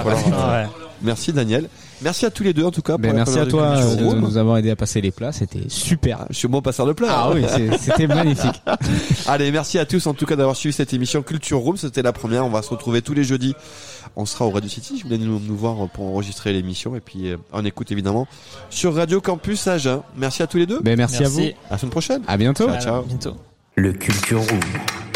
[1.02, 1.70] Merci Daniel.
[2.02, 2.98] Merci à tous les deux en tout cas.
[2.98, 5.70] Ben, pour la merci à toi de nous avoir aidé à passer les plats, c'était
[5.70, 6.26] super.
[6.30, 7.08] Je suis bon passeur de plat.
[7.12, 8.62] Ah oui, c'est- c'était magnifique.
[9.28, 11.78] Allez, merci à tous en tout cas d'avoir suivi cette émission Culture Room.
[11.78, 12.46] C'était la première.
[12.46, 13.56] On va se retrouver tous les jeudis.
[14.16, 14.98] On sera au Radio City.
[15.00, 18.28] Je voulais nous, nous voir pour enregistrer l'émission et puis euh, on écoute évidemment
[18.70, 20.02] sur Radio Campus Agen.
[20.18, 20.82] Merci à tous les deux.
[20.82, 21.40] Ben, merci, à vous.
[21.42, 22.22] À la semaine prochaine.
[22.28, 22.68] À bientôt.
[22.68, 23.02] Ciao, ciao.
[23.04, 23.36] bientôt.
[23.76, 25.13] Le Culture Room.